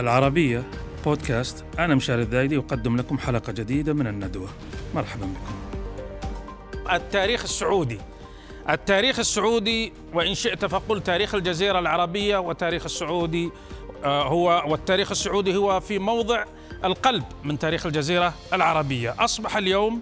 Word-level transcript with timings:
العربية 0.00 0.62
بودكاست. 1.04 1.64
أنا 1.78 1.94
مشاري 1.94 2.22
الذايدي 2.22 2.58
أقدم 2.58 2.96
لكم 2.96 3.18
حلقة 3.18 3.52
جديدة 3.52 3.92
من 3.92 4.06
الندوة. 4.06 4.48
مرحبا 4.94 5.26
بكم. 5.26 5.54
التاريخ 6.92 7.42
السعودي. 7.42 7.98
التاريخ 8.70 9.18
السعودي 9.18 9.92
وإن 10.14 10.34
شئت 10.34 10.64
فقل 10.64 11.02
تاريخ 11.02 11.34
الجزيرة 11.34 11.78
العربية 11.78 12.38
وتاريخ 12.38 12.84
السعودي 12.84 13.50
آه، 14.04 14.22
هو 14.22 14.64
والتاريخ 14.66 15.10
السعودي 15.10 15.56
هو 15.56 15.80
في 15.80 15.98
موضع 15.98 16.44
القلب 16.84 17.24
من 17.44 17.58
تاريخ 17.58 17.86
الجزيرة 17.86 18.34
العربية. 18.52 19.14
أصبح 19.18 19.56
اليوم 19.56 20.00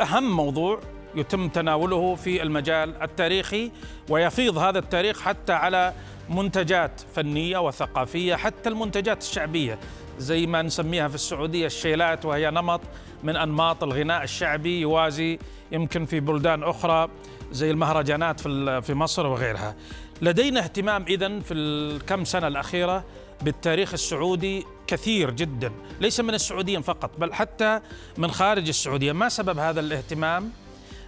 أهم 0.00 0.36
موضوع 0.36 0.80
يتم 1.14 1.48
تناوله 1.48 2.14
في 2.14 2.42
المجال 2.42 3.02
التاريخي 3.02 3.70
ويفيض 4.08 4.58
هذا 4.58 4.78
التاريخ 4.78 5.20
حتى 5.20 5.52
على 5.52 5.92
منتجات 6.30 7.00
فنية 7.14 7.58
وثقافية 7.58 8.34
حتى 8.34 8.68
المنتجات 8.68 9.22
الشعبية 9.22 9.78
زي 10.18 10.46
ما 10.46 10.62
نسميها 10.62 11.08
في 11.08 11.14
السعودية 11.14 11.66
الشيلات 11.66 12.24
وهي 12.24 12.50
نمط 12.50 12.80
من 13.22 13.36
أنماط 13.36 13.82
الغناء 13.82 14.22
الشعبي 14.22 14.80
يوازي 14.80 15.38
يمكن 15.72 16.04
في 16.04 16.20
بلدان 16.20 16.62
أخرى 16.62 17.08
زي 17.52 17.70
المهرجانات 17.70 18.40
في 18.40 18.82
في 18.82 18.94
مصر 18.94 19.26
وغيرها. 19.26 19.76
لدينا 20.22 20.60
اهتمام 20.60 21.04
اذا 21.08 21.40
في 21.40 21.54
الكم 21.54 22.24
سنة 22.24 22.46
الأخيرة 22.46 23.04
بالتاريخ 23.42 23.92
السعودي 23.92 24.64
كثير 24.86 25.30
جدا، 25.30 25.72
ليس 26.00 26.20
من 26.20 26.34
السعوديين 26.34 26.82
فقط 26.82 27.10
بل 27.18 27.34
حتى 27.34 27.80
من 28.18 28.30
خارج 28.30 28.68
السعودية، 28.68 29.12
ما 29.12 29.28
سبب 29.28 29.58
هذا 29.58 29.80
الاهتمام؟ 29.80 30.50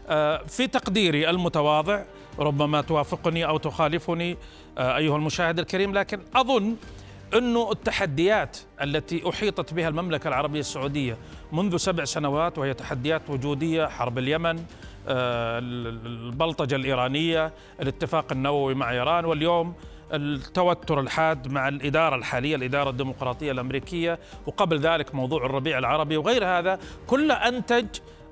آه، 0.09 0.43
في 0.49 0.67
تقديري 0.67 1.31
المتواضع 1.31 2.03
ربما 2.39 2.81
توافقني 2.81 3.45
أو 3.45 3.57
تخالفني 3.59 4.37
آه، 4.79 4.97
أيها 4.97 5.17
المشاهد 5.17 5.59
الكريم 5.59 5.95
لكن 5.95 6.21
أظن 6.35 6.77
انه 7.35 7.73
التحديات 7.73 8.59
التي 8.83 9.29
أحيطت 9.29 9.75
بها 9.75 9.89
المملكة 9.89 10.29
العربية 10.29 10.61
السعودية 10.61 11.17
منذ 11.53 11.77
سبع 11.77 12.05
سنوات 12.05 12.59
وهي 12.59 12.75
تحديات 12.75 13.31
وجودية 13.31 13.87
حرب 13.87 14.19
اليمن 14.19 14.57
آه، 15.09 15.59
البلطجة 15.59 16.75
الإيرانية 16.77 17.53
الاتفاق 17.81 18.33
النووي 18.33 18.75
مع 18.75 18.91
إيران 18.91 19.25
واليوم 19.25 19.75
التوتر 20.13 21.01
الحاد 21.01 21.53
مع 21.53 21.69
الإدارة 21.69 22.17
الحالية 22.17 22.57
الإدارة 22.57 22.91
الديمقراطية 22.91 23.53
الأمريكية 23.53 24.19
وقبل 24.47 24.79
ذلك 24.79 25.15
موضوع 25.15 25.47
الربيع 25.47 25.79
العربي 25.79 26.17
وغير 26.17 26.45
هذا 26.45 26.79
كله 27.07 27.35
أنتج 27.35 27.87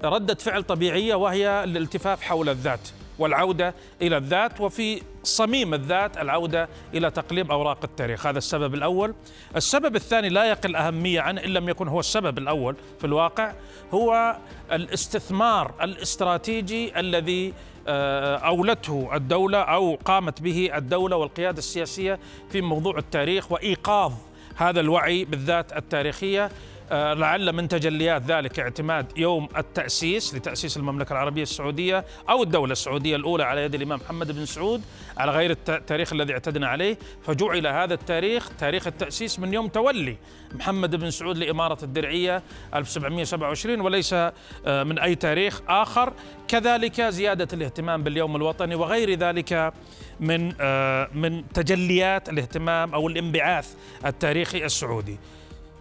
ردة 0.04 0.34
فعل 0.34 0.62
طبيعية 0.62 1.14
وهي 1.14 1.64
الالتفاف 1.64 2.22
حول 2.22 2.48
الذات. 2.48 2.88
والعودة 3.20 3.74
إلى 4.02 4.16
الذات 4.16 4.60
وفي 4.60 5.02
صميم 5.22 5.74
الذات 5.74 6.18
العودة 6.18 6.68
إلى 6.94 7.10
تقليب 7.10 7.50
أوراق 7.50 7.78
التاريخ. 7.84 8.26
هذا 8.26 8.38
السبب 8.38 8.74
الأول. 8.74 9.14
السبب 9.56 9.96
الثاني 9.96 10.28
لا 10.28 10.44
يقل 10.44 10.76
أهمية 10.76 11.20
عنه 11.20 11.44
إن 11.44 11.50
لم 11.50 11.68
يكن 11.68 11.88
هو 11.88 12.00
السبب 12.00 12.38
الأول 12.38 12.76
في 12.98 13.06
الواقع 13.06 13.52
هو 13.94 14.36
الاستثمار 14.72 15.74
الاستراتيجي 15.82 17.00
الذي 17.00 17.54
آه، 17.88 18.36
أولته 18.36 19.10
الدولة 19.14 19.58
أو 19.58 19.98
قامت 20.04 20.42
به 20.42 20.70
الدولة 20.76 21.16
والقيادة 21.16 21.58
السياسية 21.58 22.18
في 22.50 22.60
موضوع 22.60 22.98
التاريخ 22.98 23.52
وإيقاظ 23.52 24.12
هذا 24.56 24.80
الوعي 24.80 25.24
بالذات 25.24 25.76
التاريخية. 25.76 26.50
لعل 26.90 27.52
من 27.52 27.68
تجليات 27.68 28.22
ذلك 28.22 28.60
اعتماد 28.60 29.18
يوم 29.18 29.48
التأسيس 29.56 30.34
لتأسيس 30.34 30.76
المملكة 30.76 31.12
العربية 31.12 31.42
السعودية 31.42 32.04
أو 32.28 32.42
الدولة 32.42 32.72
السعودية 32.72 33.16
الأولى 33.16 33.44
على 33.44 33.64
يد 33.64 33.74
الإمام 33.74 33.98
محمد 33.98 34.32
بن 34.32 34.46
سعود 34.46 34.82
على 35.16 35.32
غير 35.32 35.50
التاريخ 35.68 36.12
الذي 36.12 36.32
اعتدنا 36.32 36.68
عليه. 36.68 36.98
فجعل 37.22 37.66
هذا 37.66 37.94
التاريخ 37.94 38.50
تاريخ 38.58 38.86
التأسيس 38.86 39.38
من 39.38 39.54
يوم 39.54 39.68
تولي 39.68 40.16
محمد 40.54 40.96
بن 40.96 41.10
سعود 41.10 41.38
لإمارة 41.38 41.84
الدرعية 41.84 42.42
1727 42.74 43.80
وليس 43.80 44.12
آه، 44.12 44.32
من 44.66 44.98
أي 44.98 45.14
تاريخ 45.14 45.62
آخر. 45.68 46.12
كذلك 46.48 47.00
زيادة 47.00 47.48
الاهتمام 47.52 48.02
باليوم 48.02 48.36
الوطني 48.36 48.74
وغير 48.74 49.14
ذلك 49.14 49.72
من 50.20 50.52
آه، 50.60 51.08
من 51.14 51.48
تجليات 51.48 52.28
الاهتمام 52.28 52.94
أو 52.94 53.08
الانبعاث 53.08 53.74
التاريخي 54.06 54.64
السعودي. 54.64 55.18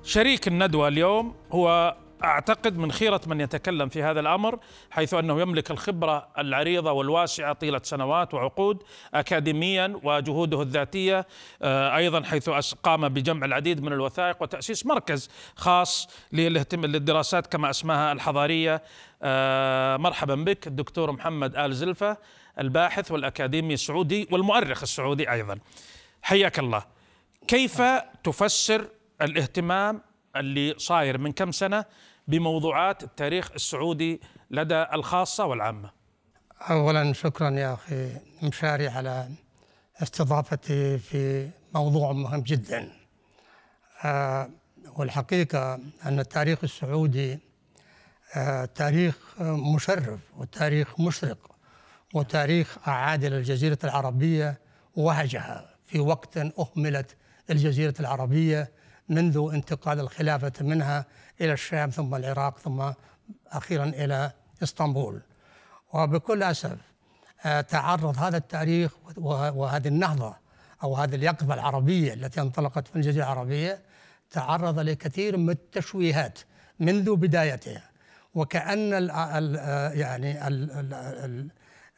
شريك 0.03 0.47
الندوة 0.47 0.87
اليوم 0.87 1.35
هو 1.51 1.95
أعتقد 2.23 2.77
من 2.77 2.91
خيرة 2.91 3.21
من 3.27 3.41
يتكلم 3.41 3.89
في 3.89 4.03
هذا 4.03 4.19
الأمر 4.19 4.59
حيث 4.91 5.13
أنه 5.13 5.41
يملك 5.41 5.71
الخبرة 5.71 6.27
العريضة 6.37 6.91
والواسعة 6.91 7.53
طيلة 7.53 7.81
سنوات 7.83 8.33
وعقود 8.33 8.83
اكاديميا 9.13 9.99
وجهوده 10.03 10.61
الذاتية 10.61 11.27
آه، 11.61 11.97
أيضا 11.97 12.23
حيث 12.23 12.49
قام 12.83 13.09
بجمع 13.09 13.45
العديد 13.45 13.81
من 13.81 13.93
الوثائق 13.93 14.41
وتأسيس 14.41 14.85
مركز 14.85 15.29
خاص 15.55 16.07
للدراسات 16.33 17.47
كما 17.47 17.69
أسماها 17.69 18.11
الحضارية. 18.11 18.81
آه، 19.21 19.97
مرحبا 19.97 20.35
بك 20.35 20.67
الدكتور 20.67 21.11
محمد 21.11 21.55
آل 21.55 21.73
زلفة 21.73 22.17
الباحث 22.59 23.11
والأكاديمي 23.11 23.73
السعودي 23.73 24.27
والمؤرخ 24.31 24.81
السعودي 24.81 25.31
أيضا. 25.31 25.59
حياك 26.21 26.59
الله. 26.59 26.83
كيف 27.47 27.81
تفسر 28.23 28.87
الاهتمام 29.21 30.01
اللي 30.35 30.75
صاير 30.77 31.17
من 31.17 31.31
كم 31.31 31.51
سنة 31.51 31.85
بموضوعات 32.27 33.03
التاريخ 33.03 33.51
السعودي 33.51 34.21
لدى 34.51 34.85
الخاصة 34.93 35.45
والعامة. 35.45 35.91
اولا 36.69 37.13
شكرا 37.13 37.49
يا 37.49 37.73
أخي 37.73 38.09
مشاري 38.43 38.87
على 38.87 39.29
استضافتي 40.03 40.97
في 40.97 41.49
موضوع 41.73 42.11
مهم 42.11 42.41
جدا. 42.41 42.91
آه 44.05 44.49
والحقيقة 44.97 45.79
أن 46.05 46.19
التاريخ 46.19 46.59
السعودي 46.63 47.39
آه 48.35 48.65
تاريخ 48.65 49.15
مشرف 49.41 50.19
وتاريخ 50.37 50.99
مشرق 50.99 51.55
وتاريخ 52.13 52.77
أعاد 52.87 53.23
الجزيرة 53.23 53.77
العربية 53.83 54.59
وهجها 54.95 55.75
في 55.85 55.99
وقت 55.99 56.37
أهملت 56.37 57.15
الجزيرة 57.49 57.93
العربية 57.99 58.71
منذ 59.09 59.49
انتقال 59.53 59.99
الخلافة 59.99 60.51
منها 60.61 61.05
إلى 61.41 61.53
الشام 61.53 61.89
ثم 61.89 62.15
العراق 62.15 62.59
ثم 62.59 62.91
أخيرا 63.47 63.85
إلى 63.85 64.31
إسطنبول. 64.63 65.21
وبكل 65.93 66.43
أسف 66.43 66.77
آه، 67.45 67.61
تعرض 67.61 68.17
هذا 68.17 68.37
التاريخ 68.37 68.91
وهذه 69.17 69.87
النهضة 69.87 70.35
أو 70.83 70.95
هذه 70.95 71.15
اليقظة 71.15 71.53
العربية 71.53 72.13
التي 72.13 72.41
انطلقت 72.41 72.87
في 72.87 72.95
الجزيرة 72.95 73.23
العربية 73.23 73.81
تعرض 74.31 74.79
لكثير 74.79 75.37
من 75.37 75.49
التشويهات 75.49 76.39
منذ 76.79 77.15
بدايتها. 77.15 77.89
وكأن 78.35 78.93
ال 78.93 79.11
ال 79.11 79.55
يعني 79.99 80.47
ال 80.47 80.71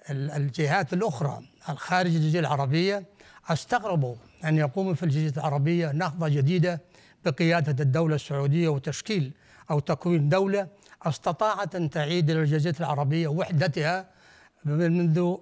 ال 0.10 0.32
الجهات 0.32 0.94
الأخرى 0.94 1.42
الخارج 1.70 2.16
الجزيرة 2.16 2.42
العربية 2.42 3.04
أستغربوا 3.50 4.16
أن 4.46 4.58
يقوموا 4.58 4.94
في 4.94 5.04
الجزيرة 5.04 5.34
العربية 5.38 5.92
نهضة 5.92 6.28
جديدة 6.28 6.82
بقيادة 7.26 7.84
الدولة 7.84 8.16
السعودية 8.16 8.68
وتشكيل 8.70 9.32
أو 9.72 9.80
تكوين 9.80 10.30
دولة 10.30 10.68
استطاعت 11.04 11.76
أن 11.76 11.90
تعيد 11.90 12.30
إلى 12.30 12.40
الجزيرة 12.40 12.76
العربية 12.80 13.28
وحدتها 13.28 14.10
منذ 14.66 15.36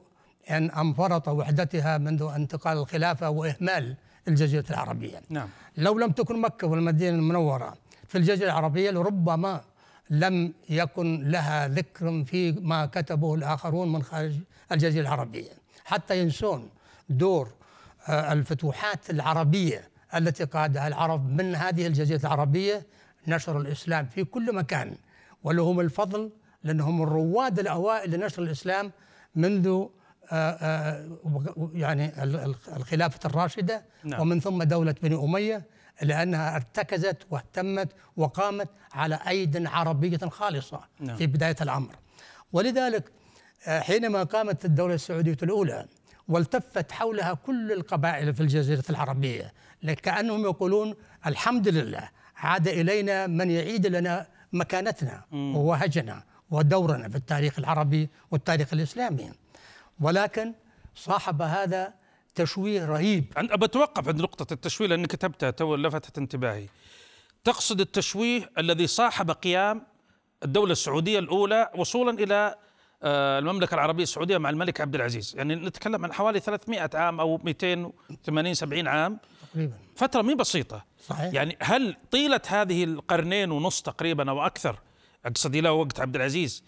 أن 0.50 0.72
أنفرط 0.72 1.28
وحدتها 1.28 1.98
منذ 1.98 2.32
انتقال 2.36 2.78
الخلافة 2.78 3.30
وإهمال 3.30 3.96
الجزيرة 4.28 4.66
العربية 4.70 5.22
نعم. 5.30 5.50
لو 5.78 6.00
لم 6.00 6.12
تكن 6.12 6.42
مكة 6.42 6.68
والمدينة 6.68 7.18
المنورة 7.18 7.78
في 8.08 8.18
الجزيرة 8.18 8.48
العربية 8.48 8.92
لربما 8.92 9.62
لم 10.10 10.54
يكن 10.70 11.30
لها 11.32 11.68
ذكر 11.68 12.24
في 12.24 12.52
ما 12.52 12.86
كتبه 12.86 13.36
الآخرون 13.36 13.92
من 13.92 14.04
خارج 14.04 14.34
الجزيرة 14.72 15.02
العربية 15.02 15.52
حتى 15.86 16.22
ينسون 16.22 16.70
دور 17.10 17.50
آه، 18.08 18.34
الفتوحات 18.34 19.10
العربية 19.10 19.90
التي 20.16 20.44
قادها 20.44 20.88
العرب 20.88 21.30
من 21.30 21.56
هذه 21.56 21.88
الجزيرة 21.88 22.20
العربية 22.20 22.86
نشر 23.28 23.58
الإسلام 23.58 24.06
في 24.06 24.24
كل 24.24 24.56
مكان 24.56 24.96
ولهم 25.44 25.80
الفضل 25.80 26.32
لأنهم 26.64 27.02
الرواد 27.02 27.60
الأوائل 27.60 28.12
لنشر 28.12 28.44
الإسلام 28.44 28.92
منذ 29.36 29.86
آه، 30.32 30.52
آه، 30.52 31.20
يعني 31.74 32.24
الخلافة 32.76 33.20
الراشدة 33.26 33.86
نعم. 34.04 34.22
ومن 34.22 34.40
ثم 34.40 34.64
دولة 34.64 34.96
بني 35.04 35.16
أمية 35.16 35.64
لأنها 36.02 36.56
ارتكزت 36.56 37.18
واهتمت 37.30 37.90
وقامت 38.18 38.70
على 38.94 39.20
أيد 39.28 39.68
عربية 39.68 40.18
خالصة 40.18 40.82
نعم. 41.00 41.18
في 41.18 41.28
بداية 41.28 41.56
الأمر 41.62 41.96
ولذلك 42.54 43.12
آه، 43.68 43.80
حينما 43.80 44.24
قامت 44.24 44.66
الدولة 44.66 44.94
السعودية 44.94 45.38
الأولى 45.44 45.86
والتفت 46.30 46.92
حولها 46.92 47.34
كل 47.34 47.72
القبائل 47.72 48.34
في 48.34 48.42
الجزيرة 48.42 48.84
العربية. 48.90 49.54
كأنهم 50.04 50.42
يقولون 50.42 50.96
الحمد 51.26 51.68
لله 51.68 52.10
عاد 52.36 52.68
إلينا 52.68 53.28
من 53.28 53.52
يعيد 53.52 53.88
لنا 53.88 54.28
مكانتنا 54.54 55.24
ووهجنا 55.32 56.24
ودورنا 56.52 57.10
في 57.10 57.16
التاريخ 57.16 57.60
العربي 57.60 58.10
والتاريخ 58.32 58.74
الإسلامي. 58.74 59.32
ولكن 60.02 60.54
صاحب 60.96 61.42
هذا 61.42 61.94
تشويه 62.36 62.86
رهيب. 62.86 63.26
عند 63.38 63.52
بتوقف 63.52 64.08
عند 64.08 64.22
نقطة 64.22 64.54
التشويه 64.54 64.88
لأنك 64.88 65.08
كتبتها 65.08 65.52
تو 65.52 65.76
لفتت 65.76 66.18
انتباهي. 66.18 66.68
تقصد 67.44 67.82
التشويه 67.82 68.50
الذي 68.58 68.88
صاحب 68.88 69.32
قيام 69.32 69.82
الدولة 70.44 70.72
السعودية 70.72 71.20
الأولى 71.20 71.72
وصولا 71.76 72.24
إلى 72.24 72.56
آه، 73.04 73.40
المملكة 73.40 73.74
العربية 73.76 74.04
السعودية 74.04 74.38
مع 74.38 74.50
الملك 74.50 74.82
عبد 74.82 74.96
العزيز. 74.96 75.34
يعني 75.38 75.56
نتكلم 75.56 76.06
عن 76.06 76.14
حوالي 76.14 76.40
300 76.40 76.90
عام 76.94 77.20
أو 77.20 77.38
280 77.44 78.54
70 78.54 78.88
عام. 78.88 79.20
تقريبا. 79.54 79.74
فترة 79.96 80.22
مي 80.22 80.36
بسيطة. 80.36 80.86
صحيح. 81.08 81.34
يعني 81.34 81.58
هل 81.62 81.96
طيلة 82.12 82.42
هذه 82.48 82.84
القرنين 82.84 83.52
ونص 83.52 83.82
تقريبا 83.82 84.30
أو 84.30 84.46
أكثر 84.46 84.80
أقصد 85.26 85.56
إلى 85.56 85.70
وقت 85.70 86.00
عبد 86.00 86.16
العزيز 86.16 86.64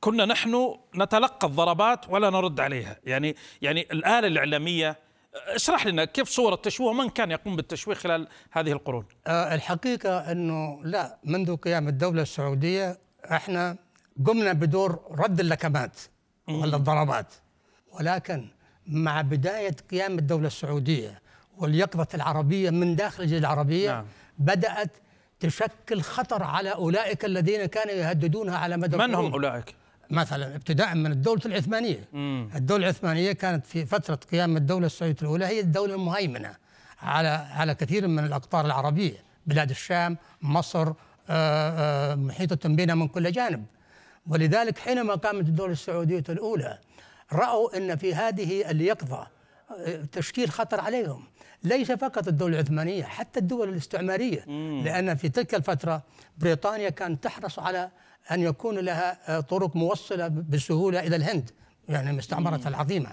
كنا 0.00 0.24
نحن 0.24 0.74
نتلقى 0.96 1.46
الضربات 1.46 2.08
ولا 2.08 2.30
نرد 2.30 2.60
عليها؟ 2.60 2.96
يعني 3.04 3.36
يعني 3.62 3.80
الآلة 3.92 4.26
الإعلامية 4.26 4.98
اشرح 5.34 5.86
لنا 5.86 6.04
كيف 6.04 6.28
صورة 6.28 6.54
التشويه 6.54 6.88
ومن 6.88 7.08
كان 7.08 7.30
يقوم 7.30 7.56
بالتشويه 7.56 7.94
خلال 7.94 8.28
هذه 8.50 8.72
القرون؟ 8.72 9.04
آه، 9.26 9.54
الحقيقة 9.54 10.32
أنه 10.32 10.80
لا 10.84 11.18
منذ 11.24 11.56
قيام 11.56 11.88
الدولة 11.88 12.22
السعودية 12.22 12.98
إحنا 13.32 13.76
قمنا 14.26 14.52
بدور 14.52 15.00
رد 15.10 15.40
اللكمات 15.40 16.00
ولا 16.48 16.76
الضربات 16.76 17.26
ولكن 17.92 18.48
مع 18.86 19.20
بداية 19.20 19.76
قيام 19.90 20.18
الدولة 20.18 20.46
السعودية 20.46 21.22
واليقظة 21.58 22.06
العربية 22.14 22.70
من 22.70 22.96
داخل 22.96 23.22
الجزيرة 23.22 23.40
العربية 23.40 23.90
نعم. 23.90 24.04
بدأت 24.38 24.90
تشكل 25.40 26.00
خطر 26.00 26.42
على 26.42 26.70
أولئك 26.70 27.24
الذين 27.24 27.66
كانوا 27.66 27.94
يهددونها 27.94 28.58
على 28.58 28.76
مدى 28.76 28.96
من 28.96 29.14
هم. 29.14 29.32
أولئك؟ 29.32 29.74
مثلا 30.10 30.54
ابتداء 30.56 30.94
من 30.94 31.12
الدولة 31.12 31.40
العثمانية 31.46 32.08
الدولة 32.56 32.84
العثمانية 32.84 33.32
كانت 33.32 33.66
في 33.66 33.86
فترة 33.86 34.18
قيام 34.32 34.56
الدولة 34.56 34.86
السعودية 34.86 35.22
الأولى 35.22 35.46
هي 35.46 35.60
الدولة 35.60 35.94
المهيمنة 35.94 36.56
على 37.02 37.28
على 37.28 37.74
كثير 37.74 38.08
من 38.08 38.24
الأقطار 38.24 38.66
العربية 38.66 39.16
بلاد 39.46 39.70
الشام 39.70 40.16
مصر 40.42 40.88
آه، 40.88 40.94
آه، 41.30 42.14
محيطة 42.14 42.68
بنا 42.68 42.94
من 42.94 43.08
كل 43.08 43.32
جانب 43.32 43.64
ولذلك 44.26 44.78
حينما 44.78 45.14
قامت 45.14 45.48
الدولة 45.48 45.72
السعودية 45.72 46.24
الأولى 46.28 46.78
رأوا 47.32 47.76
أن 47.76 47.96
في 47.96 48.14
هذه 48.14 48.70
اليقظة 48.70 49.26
آه، 49.86 50.04
تشكيل 50.12 50.50
خطر 50.50 50.80
عليهم. 50.80 51.24
ليس 51.62 51.92
فقط 51.92 52.28
الدولة 52.28 52.54
العثمانية 52.54 53.04
حتى 53.04 53.40
الدول 53.40 53.68
الاستعمارية. 53.68 54.44
لأن 54.84 55.14
في 55.14 55.28
تلك 55.28 55.54
الفترة 55.54 56.02
بريطانيا 56.38 56.90
كانت 56.90 57.24
تحرص 57.24 57.58
على 57.58 57.90
أن 58.30 58.40
يكون 58.40 58.78
لها 58.78 59.36
آه، 59.36 59.40
طرق 59.40 59.76
موصلة 59.76 60.28
بسهولة 60.28 61.00
إلى 61.00 61.16
الهند 61.16 61.50
يعني 61.88 62.12
مستعمرتها 62.12 62.68
العظيمة. 62.68 63.10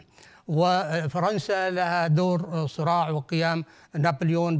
وفرنسا 0.47 1.69
لها 1.69 2.07
دور 2.07 2.47
آه، 2.47 2.67
صراع 2.67 3.09
وقيام 3.09 3.65
نابليون 3.95 4.57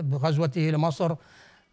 بغزوته 0.00 0.60
لمصر. 0.60 1.14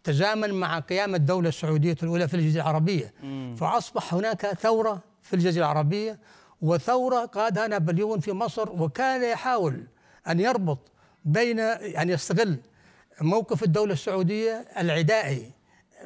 تزامن 0.06 0.54
مع 0.54 0.78
قيام 0.78 1.14
الدولة 1.14 1.48
السعودية 1.48 1.96
الأولى 2.02 2.28
في 2.28 2.34
الجزيرة 2.34 2.62
العربية. 2.62 3.12
فأصبح 3.56 4.14
هناك 4.14 4.46
ثورة 4.46 5.02
في 5.22 5.34
الجزيرة 5.34 5.64
العربية 5.64 6.18
وثورة 6.62 7.24
قادها 7.24 7.66
نابليون 7.66 8.20
في 8.20 8.32
مصر 8.32 8.82
وكان 8.82 9.22
يحاول 9.22 9.86
أن 10.28 10.40
يربط 10.40 10.78
بين 11.24 11.60
أن 11.60 12.10
يستغل 12.10 12.58
موقف 13.20 13.62
الدولة 13.62 13.92
السعودية 13.92 14.68
العدائي. 14.78 15.50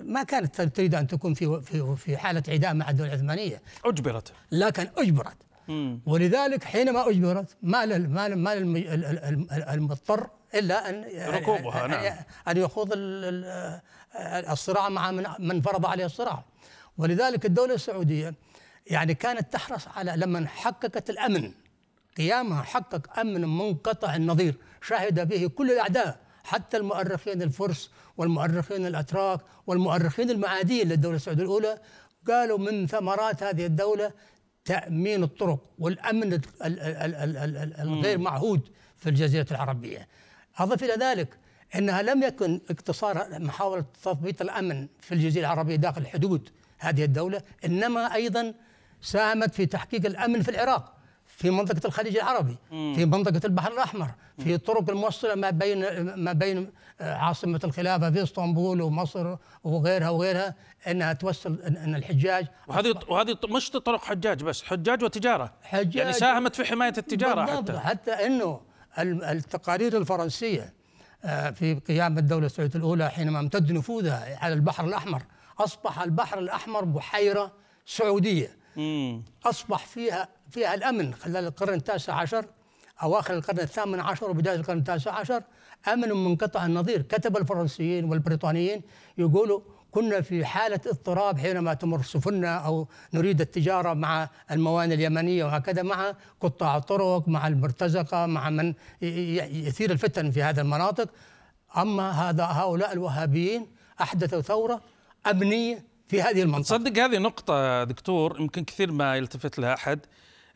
ما 0.02 0.22
كانت 0.22 0.60
تريد 0.60 0.94
أن 0.94 1.06
تكون 1.06 1.34
في 1.34 1.60
في 1.62 1.96
في 1.96 2.16
حالة 2.16 2.42
عداء 2.48 2.74
مع 2.74 2.90
الدولة 2.90 3.12
العثمانية. 3.12 3.62
أجبرت. 3.84 4.32
لكن 4.52 4.88
أجبرت. 4.98 5.36
ولذلك 6.06 6.64
حينما 6.64 7.08
أجبرت 7.10 7.56
ما 7.62 7.86
لل 7.86 8.10
ما 8.10 8.28
لل 8.28 8.38
ما 8.38 9.74
المضطر 9.74 10.30
إلا 10.54 10.90
أن 10.90 11.04
ركوبها، 11.34 11.86
أن- 11.86 11.90
نعم. 11.90 12.16
أن 12.48 12.56
يخوض 12.56 12.92
ال- 12.92 13.24
ال- 13.24 14.46
الصراع 14.50 14.88
مع 14.88 15.10
من 15.10 15.26
من 15.38 15.60
فرض 15.60 15.86
عليه 15.86 16.04
الصراع. 16.06 16.44
ولذلك 16.98 17.46
الدولة 17.46 17.74
السعودية 17.74 18.34
يعني 18.86 19.14
كانت 19.14 19.52
تحرص 19.52 19.88
على 19.88 20.12
لما 20.16 20.46
حققت 20.46 21.10
الأمن 21.10 21.52
قيامها 22.16 22.62
حقق 22.62 23.18
أمن 23.18 23.40
منقطع 23.58 24.16
النظير 24.16 24.54
شهد 24.82 25.28
به 25.28 25.46
كل 25.48 25.70
الأعداء 25.70 26.18
حتى 26.44 26.76
المؤرخين 26.76 27.42
الفرس 27.42 27.90
والمؤرخين 28.16 28.86
الأتراك 28.86 29.40
والمؤرخين 29.66 30.30
المعادين 30.30 30.88
للدولة 30.88 31.16
السعودية 31.16 31.42
الأولى. 31.42 31.78
قالوا 32.28 32.58
من 32.58 32.86
ثمرات 32.86 33.42
هذه 33.42 33.66
الدولة 33.66 34.12
تأمين 34.74 35.22
الطرق 35.22 35.58
والأمن 35.78 36.32
ال- 36.32 36.40
ال- 36.64 36.80
ال- 36.80 37.14
ال- 37.14 37.36
ال- 37.36 37.56
ال- 37.56 37.80
الغير 37.80 38.18
معهود 38.18 38.68
في 38.96 39.08
الجزيرة 39.08 39.46
العربية. 39.50 40.08
أضف 40.58 40.84
إلى 40.84 40.92
ذلك 40.94 41.28
أنها 41.76 42.02
لم 42.02 42.22
يكن 42.22 42.60
اقتصار 42.70 43.26
محاولة 43.40 43.84
تثبيت 44.02 44.40
الأمن 44.42 44.88
في 45.00 45.14
الجزيرة 45.14 45.40
العربية 45.44 45.76
داخل 45.76 46.06
حدود 46.06 46.48
هذه 46.78 47.04
الدولة 47.04 47.42
إنما 47.64 48.14
أيضا 48.14 48.54
ساهمت 49.02 49.54
في 49.54 49.66
تحقيق 49.66 50.06
الأمن 50.06 50.42
في 50.42 50.50
العراق. 50.50 50.96
في 51.40 51.50
منطقة 51.50 51.80
الخليج 51.86 52.16
العربي 52.16 52.56
في 52.70 53.04
منطقة 53.04 53.40
البحر 53.44 53.72
الأحمر 53.72 54.08
في 54.38 54.54
الطرق 54.54 54.90
الموصلة 54.90 55.34
ما 55.34 55.50
بين 55.50 56.02
ما 56.14 56.32
بين 56.32 56.70
آه، 57.00 57.14
عاصمة 57.14 57.60
الخلافة 57.64 58.10
في 58.10 58.22
إسطنبول 58.22 58.82
ومصر 58.82 59.36
وغيرها 59.64 60.08
وغيرها 60.10 60.54
أنها 60.86 61.12
توصل 61.12 61.58
أن 61.66 61.76
أن 61.76 61.94
الحجاج. 61.94 62.46
وهذه 62.68 62.94
وهذه 63.08 63.36
مش 63.48 63.70
طرق 63.70 64.04
حجاج 64.04 64.42
بس 64.44 64.62
حجاج 64.62 65.02
وتجارة. 65.04 65.52
حجاج 65.62 65.94
يعني 65.96 66.12
ساهمت 66.12 66.56
في 66.56 66.64
حماية 66.64 66.92
التجارة 66.98 67.44
بالضبط، 67.44 67.70
حتى. 67.70 67.78
حتى 67.88 68.26
إنه 68.26 68.60
ال- 68.98 69.24
التقارير 69.24 69.96
الفرنسية 69.96 70.72
آه، 71.24 71.50
في 71.50 71.74
قيام 71.74 72.18
الدولة 72.18 72.46
السعودية 72.46 72.78
الأولى 72.78 73.10
حينما 73.10 73.40
امتد 73.40 73.72
نفوذها 73.72 74.38
على 74.44 74.54
البحر 74.54 74.84
الأحمر 74.84 75.22
أصبح 75.58 76.00
البحر 76.02 76.38
الأحمر 76.38 76.84
بحيرة 76.84 77.52
سعودية. 77.86 78.56
مم. 78.76 79.22
أصبح 79.46 79.86
فيها 79.86 80.28
فيها 80.50 80.74
الأمن 80.74 81.14
خلال 81.14 81.46
القرن 81.46 81.74
التاسع 81.74 82.14
عشر 82.14 82.44
أواخر 83.02 83.34
القرن 83.34 83.60
الثامن 83.60 84.00
عشر 84.00 84.30
وبداية 84.30 84.56
القرن 84.56 84.78
التاسع 84.78 85.12
عشر 85.12 85.42
أمن 85.92 86.12
منقطع 86.12 86.66
النظير. 86.66 87.02
كتب 87.02 87.36
الفرنسيين 87.36 88.04
والبريطانيين 88.04 88.82
يقولوا 89.18 89.60
كنا 89.90 90.20
في 90.20 90.44
حالة 90.44 90.80
اضطراب 90.86 91.38
حينما 91.38 91.74
تمر 91.74 92.02
سفننا 92.02 92.56
أو 92.56 92.88
نريد 93.14 93.40
التجارة 93.40 93.94
مع 93.94 94.28
الموانئ 94.50 94.94
اليمنية 94.94 95.44
وهكذا 95.44 95.82
مع 95.82 96.14
قطاع 96.40 96.76
الطرق 96.76 97.28
مع 97.28 97.46
المرتزقة 97.46 98.26
مع 98.26 98.50
من 98.50 98.74
يثير 99.02 99.90
الفتن 99.90 100.30
في 100.30 100.42
هذه 100.42 100.60
المناطق. 100.60 101.08
أما 101.76 102.10
هذا 102.10 102.44
هؤلاء 102.44 102.92
الوهابيين 102.92 103.66
أحدثوا 104.00 104.40
ثورة 104.40 104.82
أمنية 105.30 105.84
في 106.06 106.22
هذه 106.22 106.42
المنطقة. 106.42 106.76
تصدق 106.76 107.02
هذه 107.02 107.18
نقطة 107.18 107.84
دكتور 107.84 108.40
يمكن 108.40 108.64
كثير 108.64 108.92
ما 108.92 109.16
يلتفت 109.16 109.58
لها 109.58 109.74
أحد. 109.74 110.00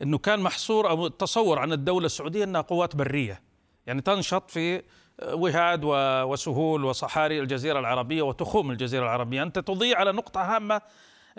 أنه 0.04 0.18
كان 0.18 0.40
محصور 0.40 0.90
أو 0.90 1.08
تصور 1.08 1.58
عن 1.58 1.72
الدولة 1.72 2.06
السعودية 2.06 2.44
أنها 2.44 2.60
قوات 2.60 2.96
برية. 2.96 3.40
يعني 3.86 4.00
تنشط 4.02 4.50
في 4.50 4.82
وهاد 5.22 5.80
وسهول 6.24 6.84
وصحاري 6.84 7.40
الجزيرة 7.40 7.78
العربية 7.80 8.22
وتخوم 8.22 8.70
الجزيرة 8.70 9.02
العربية. 9.02 9.42
أنت 9.42 9.58
تضيع 9.58 9.98
على 9.98 10.12
نقطة 10.12 10.56
هامة 10.56 10.80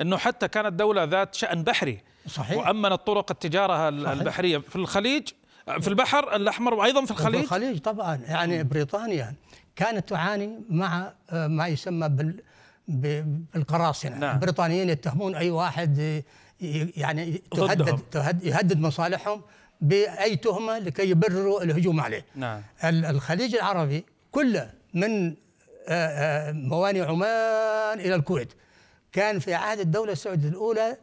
أنه 0.02 0.18
حتى 0.18 0.48
كانت 0.48 0.74
دولة 0.74 1.04
ذات 1.04 1.36
شأن 1.36 1.64
بحري. 1.64 2.02
صحيح. 2.28 2.58
وأمنت 2.58 2.94
طرق 3.08 3.32
التجارة 3.32 3.90
ال- 3.90 4.04
صحيح. 4.04 4.12
البحرية 4.20 4.58
في 4.58 4.76
الخليج 4.76 5.28
في 5.80 5.88
البحر 5.88 6.36
الأحمر 6.36 6.74
وأيضا 6.74 7.02
في 7.02 7.08
في 7.08 7.12
الخليج 7.12 7.42
الخليج 7.42 7.78
طبعا. 7.80 8.16
يعني 8.16 8.64
بريطانيا 8.64 9.34
كانت 9.76 10.10
تعاني 10.10 10.60
مع 10.70 11.14
ما 11.32 11.68
يسمى 11.68 12.10
بال 12.10 12.42
بالقراصنة. 12.88 14.18
نعم. 14.18 14.36
البريطانيين 14.36 14.90
يتهمون 14.90 15.36
أي 15.36 15.52
واحد 15.52 16.24
يعني. 16.62 17.42
تهدد 17.52 18.00
تهد 18.12 18.44
يهدد 18.44 18.80
مصالحهم 18.80 19.42
بأي 19.82 20.36
تهمة 20.36 20.80
لكي 20.80 21.10
يبرروا 21.10 21.64
الهجوم 21.64 22.02
عليه 22.02 22.26
نعم. 22.36 22.62
ال- 22.84 23.06
الخليج 23.06 23.56
العربي 23.56 24.06
كله 24.32 24.72
من 24.94 25.28
آه، 25.30 25.36
آه، 25.90 26.52
موانئ 26.52 27.02
عمان 27.02 28.00
إلى 28.00 28.16
الكويت 28.16 28.54
كان 29.12 29.40
في 29.40 29.54
عهد 29.54 29.80
الدولة 29.80 30.12
السعودية 30.12 30.50
الأولى 30.50 30.98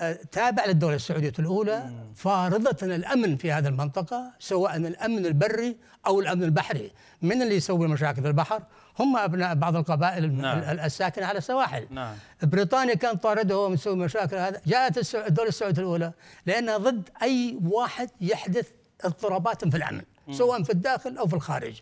آه، 0.00 0.18
تابع 0.32 0.64
للدولة 0.66 0.94
السعودية 0.94 1.32
الأولى 1.38 1.90
فارضة 2.14 2.94
الأمن 2.94 3.36
في 3.36 3.52
هذه 3.52 3.68
المنطقة 3.68 4.32
سواء 4.38 4.76
الأمن 4.76 5.26
البري 5.26 5.76
أو 6.06 6.20
الأمن 6.20 6.42
البحري 6.44 6.90
من 7.22 7.42
اللي 7.42 7.56
يسوي 7.56 7.88
مشاكل 7.88 8.22
في 8.22 8.28
البحر 8.28 8.62
هم 8.98 9.16
أبناء 9.16 9.54
بعض 9.54 9.76
القبائل 9.76 10.32
نعم. 10.32 10.58
ال- 10.58 10.80
الساكنة 10.80 11.26
على 11.26 11.38
السواحل. 11.38 11.86
نعم. 11.90 12.14
بريطانيا 12.42 12.94
كانت 12.94 13.22
طاردها 13.22 13.56
ومسوي 13.56 13.96
مشاكل 13.96 14.36
هذا. 14.36 14.60
جاءت 14.66 14.98
السع- 14.98 15.26
الدولة 15.26 15.48
السعودية 15.48 15.82
الأولى 15.82 16.12
لأنها 16.46 16.76
ضد 16.76 17.08
أي 17.22 17.58
واحد 17.64 18.10
يحدث 18.20 18.68
اضطرابات 19.04 19.68
في 19.68 19.76
الأمن 19.76 20.02
سواء 20.30 20.62
في 20.62 20.70
الداخل 20.70 21.18
أو 21.18 21.26
في 21.26 21.34
الخارج. 21.34 21.80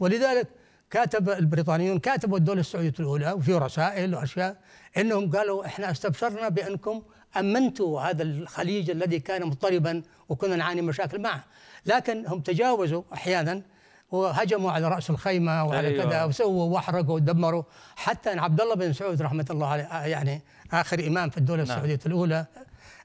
ولذلك 0.00 0.48
كاتب 0.90 1.30
البريطانيون 1.30 1.98
كاتبوا 1.98 2.38
الدولة 2.38 2.60
السعودية 2.60 2.94
الأولى 3.00 3.32
وفي 3.32 3.54
رسائل 3.54 4.14
وأشياء 4.14 4.56
إنهم 4.96 5.30
قالوا 5.30 5.66
إحنا 5.66 5.90
استبشرنا 5.90 6.48
بأنكم 6.48 7.02
أمنتوا 7.36 8.00
هذا 8.00 8.22
الخليج 8.22 8.90
الذي 8.90 9.18
كان 9.20 9.46
مضطربا 9.46 10.02
وكنا 10.28 10.56
نعاني 10.56 10.82
مشاكل 10.82 11.20
معه. 11.20 11.44
لكن 11.86 12.26
هم 12.26 12.40
تجاوزوا 12.40 13.02
أحيانا 13.12 13.62
وهجموا 14.10 14.72
على 14.72 14.88
رأس 14.88 15.10
الخيمة 15.10 15.64
وعلى 15.64 15.88
أيوة. 15.88 16.04
كذا 16.04 16.24
وسووا 16.24 16.74
واحرقوا 16.74 17.14
ودمروا 17.14 17.62
حتى 17.96 18.32
إن 18.32 18.38
عبد 18.38 18.60
الله 18.60 18.74
بن 18.74 18.92
سعود 18.92 19.22
رحمة 19.22 19.46
الله 19.50 19.66
عليه 19.66 19.84
يعني 19.84 20.42
آخر 20.72 21.06
إمام 21.06 21.30
في 21.30 21.38
الدولة 21.38 21.64
نعم. 21.64 21.72
السعودية 21.72 22.00
الأولى 22.06 22.46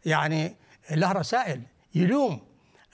يعني 0.06 0.56
له 0.91 1.12
رسائل 1.12 1.62
يلوم 1.96 2.39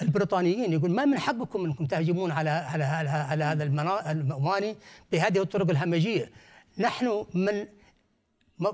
البريطانيين 0.01 0.73
يقول 0.73 0.91
ما 0.91 1.05
من 1.05 1.19
حقكم 1.19 1.65
إنكم 1.65 1.85
تهجمون 1.85 2.31
على 2.31 2.49
على 2.49 2.83
على, 2.83 3.09
على 3.09 3.43
هذا 3.43 3.63
المواني 4.11 4.75
بهذه 5.11 5.41
الطرق 5.41 5.69
الهمجية 5.69 6.31
نحن 6.77 7.25
من 7.33 7.67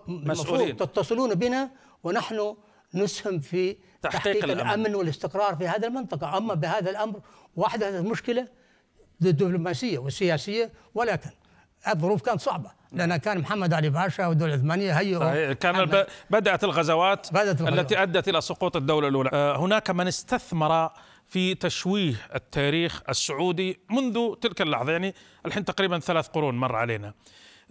مسؤولين 0.08 0.78
تتصلون 0.78 1.36
بنا 1.36 1.70
ونحن 2.04 2.56
نسهم 2.94 3.40
في 3.40 3.74
تحقيق, 4.02 4.22
تحقيق 4.22 4.44
الأمن. 4.44 4.62
الأمن 4.62 4.96
والاستقرار 4.96 5.56
في 5.56 5.68
هذه 5.68 5.86
المنطقة 5.86 6.38
أما 6.38 6.54
بهذا 6.54 6.90
الأمر 6.90 7.22
واحدة 7.56 8.00
المشكلة 8.00 8.48
الدبلوماسيه 9.30 9.98
والسياسيه 9.98 10.72
ولكن 10.96 11.30
الظروف 11.88 12.22
كانت 12.22 12.42
صعبة 12.42 12.72
لأن 12.92 13.18
كان 13.18 13.40
محمد 13.40 13.74
علي 13.74 13.90
باشا 13.90 14.28
والدولة 14.28 14.54
العثمانيه 14.54 14.94
هيئوا 14.94 15.54
كان 15.54 16.06
بدأت 16.30 16.64
الغزوات 16.64 17.34
بدأت 17.34 17.62
الغزوات. 17.62 17.80
التي 17.80 18.04
أدت 18.04 18.30
إلى 18.30 18.42
سقوط 18.42 18.76
الدولة 18.76 19.08
الأولى. 19.08 19.30
آه، 19.34 19.58
هناك 19.58 19.90
من 19.90 20.08
استثمر 20.08 20.90
في 21.28 21.56
تشويه 21.56 22.16
التاريخ 22.36 23.02
السعودي 23.10 23.80
منذ 23.90 24.36
تلك 24.36 24.62
اللحظة 24.62 24.92
يعني 24.92 25.16
الحين 25.46 25.66
تقريبا 25.66 26.00
ثلاث 26.00 26.28
قرون 26.28 26.56
مر 26.56 26.76
علينا. 26.76 27.14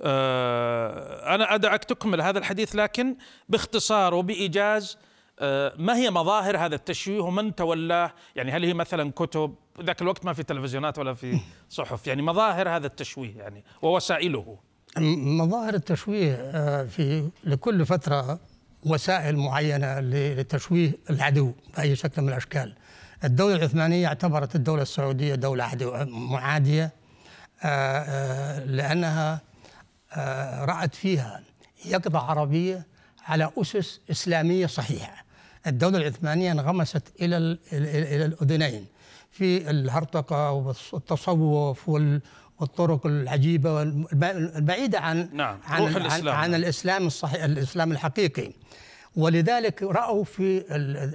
آه، 0.03 1.35
أنا 1.35 1.55
أدعك 1.55 1.85
تكمل 1.85 2.21
هذا 2.21 2.39
الحديث 2.39 2.75
لكن 2.75 3.17
باختصار 3.49 4.15
وبإيجاز 4.15 4.99
آه، 5.43 5.73
ما 5.79 5.97
هي 5.97 6.11
مظاهر 6.11 6.57
هذا 6.57 6.75
التشويه 6.75 7.21
ومن 7.21 7.55
تولاه؟ 7.55 8.13
يعني 8.37 8.53
هل 8.53 8.65
هي 8.65 8.75
مثلا 8.75 9.13
كتب 9.17 9.55
ذاك 9.83 10.03
الوقت 10.03 10.25
ما 10.25 10.33
في 10.33 10.43
تلفزيونات 10.43 10.99
ولا 10.99 11.15
في 11.15 11.41
صحف. 11.71 12.07
يعني 12.07 12.23
مظاهر 12.23 12.69
هذا 12.69 12.87
التشويه 12.87 13.37
يعني 13.39 13.65
ووسائله. 13.83 14.59
مظاهر 14.99 15.75
التشويه 15.75 16.35
آه، 16.35 16.85
في 16.85 17.29
لكل 17.45 17.87
فترة 17.87 18.39
وسائل 18.87 19.37
معينة 19.37 20.01
لتشويه 20.01 20.93
العدو 21.11 21.53
بأي 21.77 21.97
شكل 21.97 22.23
من 22.23 22.29
الأشكال. 22.29 22.75
الدولة 23.25 23.55
العثمانية 23.57 24.07
اعتبرت 24.07 24.55
الدولة 24.55 24.83
السعودية 24.83 25.35
دولة 25.35 25.65
عدو 25.65 25.93
معادية 26.07 26.91
آه، 27.63 28.65
لأنها 28.65 29.41
رأت 30.65 30.95
فيها 30.95 31.43
يقظة 31.85 32.19
عربية 32.19 32.87
على 33.27 33.51
أسس 33.59 34.01
إسلامية 34.11 34.67
صحيحة. 34.67 35.25
الدولة 35.67 35.99
العثمانية 35.99 36.53
انغمست 36.53 37.03
إلى 37.21 37.59
إلى 37.73 38.25
الأذنين. 38.25 38.87
في 39.41 39.71
الهرطقة 39.71 40.53
والتصوف 40.93 41.89
والطرق 41.89 43.07
العجيبة 43.07 43.83
البعيدة 44.23 45.01
عن 45.01 45.29
نعم. 45.33 45.59
عن, 45.65 45.83
روح 45.83 45.97
الإسلام. 45.97 46.37
عن, 46.37 46.55
الإسلام 46.55 47.07
الصحيح 47.07 47.45
الإسلام 47.45 47.93
الحقيقي 47.93 48.53
ولذلك 49.17 49.83
رأوا 49.83 50.25
في 50.25 50.65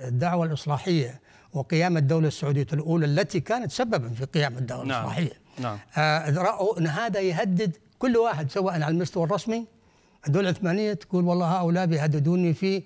الدعوة 0.07 0.45
الإصلاحية 0.45 1.19
وقيام 1.53 1.97
الدولة 1.97 2.27
السعودية 2.27 2.67
الأولى 2.73 3.05
التي 3.05 3.39
كانت 3.39 3.71
سببا 3.71 4.09
في 4.09 4.25
قيام 4.25 4.57
الدولة 4.57 4.83
نعم. 4.83 5.05
الإصلاحية 5.05 5.33
نعم. 5.59 5.77
آه 5.97 6.29
رأوا 6.29 6.79
أن 6.79 6.87
هذا 6.87 7.19
يهدد 7.19 7.77
كل 7.99 8.17
واحد 8.17 8.51
سواء 8.51 8.73
على 8.73 8.87
المستوى 8.87 9.23
الرسمي 9.23 9.65
الدولة 10.27 10.49
العثمانية 10.49 10.93
تقول 10.93 11.23
والله 11.23 11.45
هؤلاء 11.45 11.85
بيهددوني 11.85 12.53
في 12.53 12.83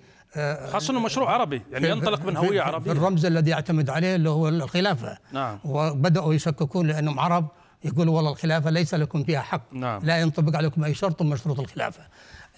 خاصة 0.71 0.91
إنه 0.91 0.99
مشروع 0.99 1.31
عربي 1.33 1.61
يعني 1.71 1.89
ينطلق 1.89 2.25
من 2.25 2.37
هوية 2.37 2.61
عربية. 2.61 2.91
الرمز 2.91 3.25
الذي 3.25 3.51
يعتمد 3.51 3.89
عليه 3.89 4.15
اللي 4.15 4.29
هو 4.29 4.47
الخلافة. 4.47 5.17
نعم. 5.31 5.59
وبدأوا 5.63 6.33
يشككون 6.33 6.87
لأنهم 6.87 7.19
عرب 7.19 7.47
يقولوا 7.83 8.15
والله 8.15 8.31
الخلافة 8.31 8.69
ليس 8.69 8.93
لكم 8.93 9.23
فيها 9.23 9.41
حق. 9.41 9.73
نعم. 9.73 10.01
لا 10.03 10.19
ينطبق 10.19 10.57
عليكم 10.57 10.83
أي 10.83 10.93
شرط 10.93 11.21
من 11.21 11.37
شروط 11.37 11.59
الخلافة. 11.59 12.01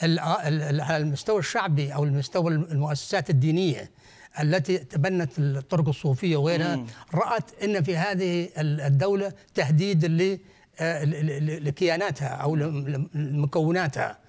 على 0.02 0.98
المستوى 0.98 1.40
الشعبي 1.40 1.94
أو 1.94 2.04
المستوى 2.04 2.52
المؤسسات 2.52 3.30
الدينية 3.30 3.92
التي 4.40 4.78
تبنت 4.78 5.40
الطرق 5.40 5.88
الصوفية 5.88 6.38
وغيرها 6.38 6.86
رأت 7.14 7.64
أن 7.64 7.84
في 7.84 7.98
هذه 7.98 8.50
الدولة 8.58 9.34
تهديد 9.54 10.40
آه، 10.80 11.04
لكياناتها 11.40 12.28
أو 12.28 12.56
لمكوناتها. 13.16 14.21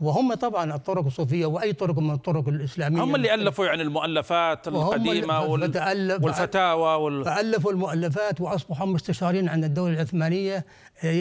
وهم 0.00 0.34
طبعا 0.34 0.74
الطرق 0.74 1.04
الصوفية 1.04 1.46
وأي 1.46 1.72
طرق 1.72 1.98
من 1.98 2.10
الطرق 2.14 2.48
الإسلامية. 2.48 3.04
هم 3.04 3.14
اللي 3.14 3.34
ألفوا 3.34 3.66
يعني 3.66 3.82
المؤلفات 3.82 4.68
القديمة 4.68 5.40
وال... 5.40 6.18
والفتاوى 6.22 6.94
وال... 6.94 7.24
فألفوا 7.24 7.72
المؤلفات 7.72 8.40
وأصبحوا 8.40 8.86
مستشارين 8.86 9.48
عند 9.48 9.64
الدولة 9.64 9.94
العثمانية 9.94 10.64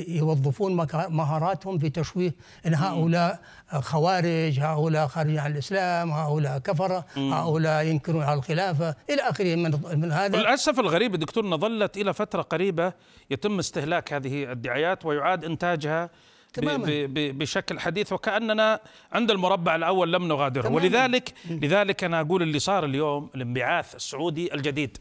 يوظفون 0.08 0.76
مهاراتهم 1.10 1.80
في 1.80 1.90
تشويه. 1.90 2.36
إن 2.66 2.74
هؤلاء 2.74 3.40
خوارج 3.72 4.60
هؤلاء 4.60 5.08
خارج 5.08 5.38
عن 5.38 5.52
الإسلام 5.52 6.12
هؤلاء 6.12 6.58
كفره 6.60 7.06
هؤلاء 7.18 7.86
ينكرون 7.86 8.24
على 8.24 8.40
الخلافة 8.40 8.96
إلى 9.10 9.22
آخره 9.22 9.56
من 9.56 9.80
من 9.96 10.12
هذا. 10.12 10.38
للاسف 10.38 10.80
الغريب 10.80 11.16
دكتور 11.16 11.58
ظلت 11.58 11.98
إلى 11.98 12.14
فترة 12.14 12.42
قريبة 12.42 12.94
يتم 13.30 13.60
استهلاك 13.60 14.14
هذه 14.14 14.52
الدعايات 14.52 15.06
ويعاد 15.06 15.46
إنتاجها 15.46 16.10
تماما. 16.54 16.86
بشكل 17.14 17.80
حديث 17.80 18.14
وكأننا 18.14 18.80
عند 19.12 19.32
المربع 19.32 19.76
الأول 19.76 20.14
لم 20.14 20.28
نغادره. 20.28 20.62
تماما. 20.62 20.76
ولذلك 20.76 21.34
لذلك 21.50 22.04
أنا 22.04 22.22
أقول 22.22 22.42
اللي 22.42 22.60
صار 22.60 22.86
اليوم 22.86 23.30
الانبعاث 23.36 23.96
السعودي 23.96 24.54
الجديد. 24.54 24.98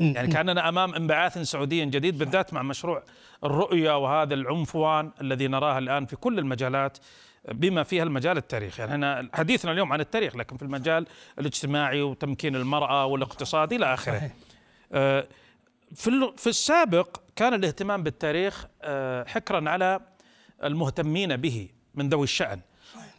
يعني 0.00 0.28
كأننا 0.28 0.68
أمام 0.68 0.94
انبعاث 0.94 1.38
سعودي 1.38 1.84
جديد 1.84 2.18
بالذات 2.18 2.54
مع 2.54 2.62
مشروع 2.62 3.02
الرؤية 3.44 3.98
وهذا 3.98 4.34
العنفوان 4.34 5.10
الذي 5.20 5.48
نراه 5.48 5.78
الآن 5.78 6.06
في 6.06 6.16
كل 6.16 6.38
المجالات 6.38 6.98
بما 7.52 7.82
فيها 7.82 8.02
المجال 8.02 8.36
التاريخي 8.36 8.82
يعني 8.82 8.94
هنا 8.94 9.28
حديثنا 9.34 9.72
اليوم 9.72 9.92
عن 9.92 10.00
التاريخ 10.00 10.36
لكن 10.36 10.56
في 10.56 10.62
المجال 10.62 11.06
الاجتماعي 11.38 12.02
وتمكين 12.02 12.56
المرأة 12.56 13.06
والاقتصاد 13.06 13.72
إلى 13.72 13.94
آخره. 13.94 14.30
آه، 14.92 15.26
في 15.94 16.32
في 16.36 16.46
السابق 16.46 17.16
كان 17.36 17.54
الاهتمام 17.54 18.02
بالتاريخ 18.02 18.66
آه، 18.82 19.24
حكرا 19.24 19.70
على 19.70 20.00
المهتمين 20.64 21.36
به 21.36 21.68
من 21.94 22.08
ذوي 22.08 22.24
الشأن. 22.24 22.60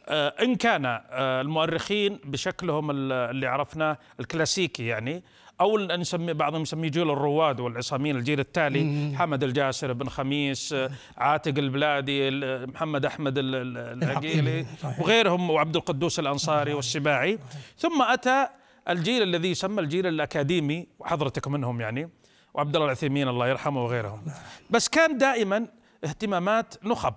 آه، 0.08 0.34
إن 0.42 0.56
كان 0.56 0.86
آه، 0.86 1.42
المؤرخين 1.42 2.20
بشكلهم 2.24 2.92
اللي 2.92 3.48
عرفناه 3.48 3.98
الكلاسيكي 4.20 4.86
يعني 4.86 5.24
أو 5.62 5.78
نسمي 5.78 6.34
بعضهم 6.34 6.62
يسميه 6.62 6.90
جيل 6.90 7.10
الرواد 7.10 7.60
والعصامين 7.60 8.16
الجيل 8.16 8.40
التالي 8.40 9.14
حمد 9.18 9.44
الجاسر 9.44 9.94
بن 9.94 10.10
خميس 10.10 10.74
آه، 10.74 10.90
عاتق 11.18 11.58
البلادي 11.58 12.30
محمد 12.66 13.06
أحمد 13.06 13.34
العقيلي. 13.38 14.66
وغيرهم 15.00 15.50
وعبد 15.50 15.76
القدوس 15.76 16.20
الأنصاري 16.20 16.74
والسباعي. 16.74 17.40
ثم 17.78 18.02
أتى 18.02 18.48
الجيل 18.90 19.24
الذي 19.24 19.52
يسمى 19.52 19.82
الجيل 19.82 20.08
الأكاديمي 20.08 20.88
وحضرتك 21.00 21.48
منهم 21.48 21.82
يعني 21.82 22.10
وعبد 22.54 22.76
الله 22.76 22.86
العثيمين 22.86 23.28
الله 23.28 23.48
يرحمه 23.48 23.84
وغيرهم. 23.84 24.22
بس 24.70 24.90
كان 24.90 25.18
دائما 25.18 25.68
اهتمامات 26.04 26.86
نخب. 26.86 27.14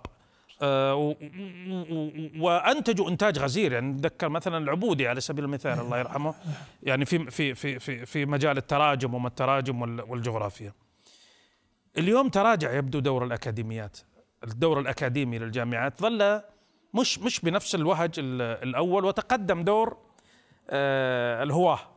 آه، 0.62 1.14
وانتجوا 2.40 3.08
إنتاج 3.08 3.38
غزير. 3.38 3.72
يعني 3.72 3.92
نتذكر 3.92 4.28
مثلا 4.28 4.58
العبودي 4.58 5.08
على 5.08 5.20
سبيل 5.20 5.44
المثال 5.44 5.80
الله 5.80 5.98
يرحمه. 5.98 6.34
يعني 6.82 7.04
في 7.04 7.30
في 7.30 7.54
في 7.54 7.78
في 7.78 8.06
في 8.06 8.26
مجال 8.26 8.56
التراجم 8.56 9.14
وما 9.14 9.28
التراجم 9.28 9.82
والجغرافيا. 9.82 10.72
اليوم 11.98 12.28
تراجع 12.28 12.72
يبدو 12.72 12.98
دور 12.98 13.24
الأكاديميات. 13.24 13.98
الدور 14.44 14.80
الأكاديمي 14.80 15.38
للجامعات 15.38 16.00
ظل 16.00 16.40
مش 16.94 17.18
مش 17.18 17.40
بنفس 17.40 17.74
الوهج 17.74 18.10
الأول 18.18 19.04
وتقدم 19.04 19.62
دور 19.62 19.96
آه، 20.70 21.42
الهواه. 21.42 21.91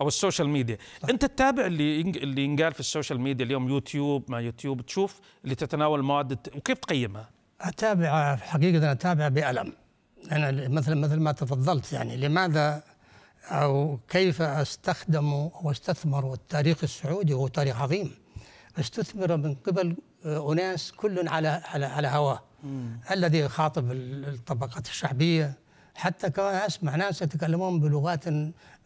أو 0.00 0.08
ال 0.08 0.14
social 0.14 0.48
media. 0.48 0.78
صح. 1.02 1.08
أنت 1.08 1.24
تتابع 1.24 1.66
اللي 1.66 2.00
اللي 2.00 2.44
ينقال 2.44 2.72
في 2.72 2.80
ال 2.80 2.86
social 2.86 3.20
media 3.20 3.46
اليوم 3.46 3.68
يوتيوب 3.68 4.30
ما 4.30 4.40
يوتيوب 4.40 4.86
تشوف 4.86 5.20
اللي 5.44 5.54
تتناول 5.54 6.02
مواد 6.02 6.32
وكيف 6.32 6.78
تقيمها؟ 6.78 7.28
أتابع 7.60 8.36
حقيقة 8.36 8.92
أتابع 8.92 9.28
بألم. 9.28 9.72
أنا 10.32 10.68
مثل 10.68 10.94
مثل 10.94 11.20
ما 11.20 11.32
تفضلت 11.32 11.92
يعني 11.92 12.16
لماذا 12.16 12.82
أو 13.44 13.98
كيف 14.08 14.42
أستخدم 14.42 15.32
وأستثمر 15.32 16.34
التاريخ 16.34 16.78
السعودي 16.82 17.34
وهو 17.34 17.48
تاريخ 17.48 17.80
عظيم. 17.80 18.10
أستثمر 18.78 19.36
من 19.36 19.54
قبل 19.54 19.96
أناس 20.24 20.92
كل 20.92 21.28
على 21.28 21.48
على 21.48 21.86
على 21.86 22.08
هواه. 22.08 22.40
الذي 23.10 23.38
يخاطب 23.38 23.92
الطبقات 23.92 24.86
الشعبية. 24.86 25.54
حتى 25.94 26.30
كان 26.30 26.54
أسمع 26.54 26.96
ناس 26.96 27.22
يتكلمون 27.22 27.80
بلغات 27.80 28.24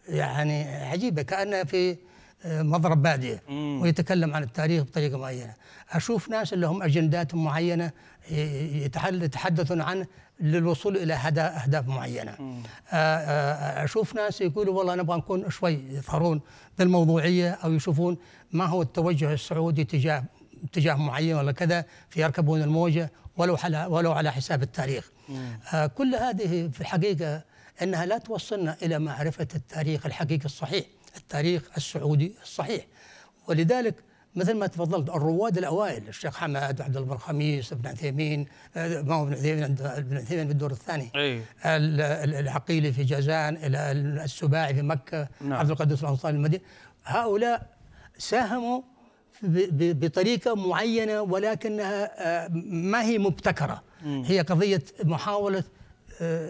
يعني 0.09 0.65
عجيبة 0.65 1.23
كان 1.23 1.65
في 1.65 1.97
آه، 2.45 2.63
مضرب 2.63 3.03
باديه 3.03 3.43
ويتكلم 3.51 4.35
عن 4.35 4.43
التاريخ 4.43 4.83
بطريقة 4.83 5.19
معينة. 5.19 5.55
أشوف 5.91 6.29
ناس 6.29 6.53
اللي 6.53 6.67
هم 6.67 6.83
أجندات 6.83 7.35
معينة 7.35 7.91
يتحدثون 8.31 9.81
عنه 9.81 10.07
للوصول 10.41 10.97
إلى 10.97 11.15
أهداف 11.15 11.89
معينة. 11.89 12.33
آه، 12.33 12.97
آه، 12.97 13.85
أشوف 13.85 14.15
ناس 14.15 14.41
يقولوا 14.41 14.79
والله 14.79 14.95
نبغى 14.95 15.17
نكون 15.19 15.51
شوي 15.51 15.73
يظهرون 15.91 16.41
بالموضوعية 16.79 17.51
أو 17.51 17.73
يشوفون 17.73 18.19
ما 18.53 18.65
هو 18.65 18.83
التوجه 18.83 19.33
السعودي 19.33 19.85
تجاه 19.85 20.25
اتجاه 20.65 20.95
معين 20.95 21.37
ولا 21.37 21.53
كذا 21.53 21.85
فيركبون 22.09 22.63
الموجة 22.63 23.13
ولو 23.37 23.57
على 23.65 23.87
ولو 23.87 24.13
على 24.13 24.33
حساب 24.33 24.63
التاريخ. 24.63 25.11
كل 25.95 26.15
هذه 26.15 26.69
في 26.73 26.81
الحقيقة 26.81 27.43
إنها 27.83 28.07
لا 28.07 28.19
توصلنا 28.19 28.77
إلى 28.83 28.99
معرفة 28.99 29.49
التاريخ 29.55 30.07
الحقيقي 30.07 30.45
الصحيح، 30.45 30.85
التاريخ 31.17 31.63
السعودي 31.77 32.35
الصحيح. 32.43 32.87
ولذلك 33.49 33.95
مثل 34.37 34.55
ما 34.55 34.67
تفضلت 34.67 35.09
الرواد 35.09 35.59
الأوائل 35.59 36.09
الشيخ 36.09 36.37
حماد 36.37 36.81
عبد 36.81 36.97
الله 36.97 37.15
الخميس 37.15 37.73
ابن 37.73 37.89
عثيمين 37.89 38.47
آه، 38.77 39.03
ما 39.03 39.15
هو 39.15 39.23
ابن 39.23 39.33
عثيمين 39.33 39.65
ابن 39.81 40.17
عثيمين 40.17 40.47
في 40.47 40.53
الدور 40.53 40.71
الثاني 40.71 41.11
أي. 41.17 41.43
العقيلي 42.41 42.93
في 42.93 43.05
جازان 43.05 43.59
السباعي 43.61 44.75
في 44.75 44.83
مكة 44.83 45.29
نعم. 45.41 45.53
عبد 45.53 45.71
القدوس 45.71 46.03
الأنصاري 46.03 46.37
المدينة 46.37 46.63
هؤلاء 47.05 47.67
ساهموا 48.19 48.83
بطريقة 49.43 50.55
معينة 50.55 51.21
ولكنها 51.21 52.11
آه، 52.45 52.49
ما 52.65 53.03
هي 53.03 53.19
مبتكرة 53.19 53.83
هي 54.05 54.41
قضية 54.41 54.83
محاولة 55.05 55.65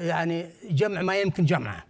يعني 0.01 0.51
جمع 0.71 1.03
ما 1.03 1.17
يمكن 1.17 1.45
جمعه. 1.45 1.85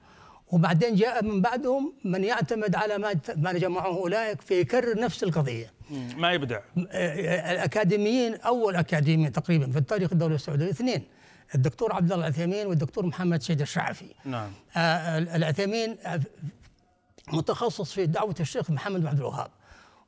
وبعدين 0.48 0.94
جاء 0.94 1.24
من 1.24 1.40
بعدهم 1.40 1.92
من 2.04 2.24
يعتمد 2.24 2.74
على 2.74 2.98
ما 2.98 3.14
ما 3.36 3.52
جمعه 3.52 3.86
أولئك 3.86 4.40
فيكرر 4.40 5.00
نفس 5.00 5.22
القضية. 5.24 5.72
ما 6.16 6.32
يبدع. 6.32 6.60
آه، 6.90 7.52
الأكاديميين 7.52 8.34
أول 8.34 8.76
اكاديمي 8.76 9.30
تقريبا 9.30 9.70
في 9.70 9.78
التاريخ 9.78 10.12
الدولة 10.12 10.34
السعودية 10.34 10.70
اثنين 10.70 11.02
الدكتور 11.54 11.92
عبد 11.92 12.12
الله 12.12 12.26
العثيمين 12.26 12.66
والدكتور 12.66 13.06
محمد 13.06 13.42
سيد 13.42 13.60
الشعفي. 13.60 14.14
نعم. 14.24 14.50
العثيمين 15.34 15.96
متخصص 17.32 17.92
في 17.92 18.06
دعوة 18.06 18.34
الشيخ 18.40 18.70
محمد 18.70 19.00
بن 19.00 19.06
عبد 19.06 19.18
الوهاب. 19.18 19.50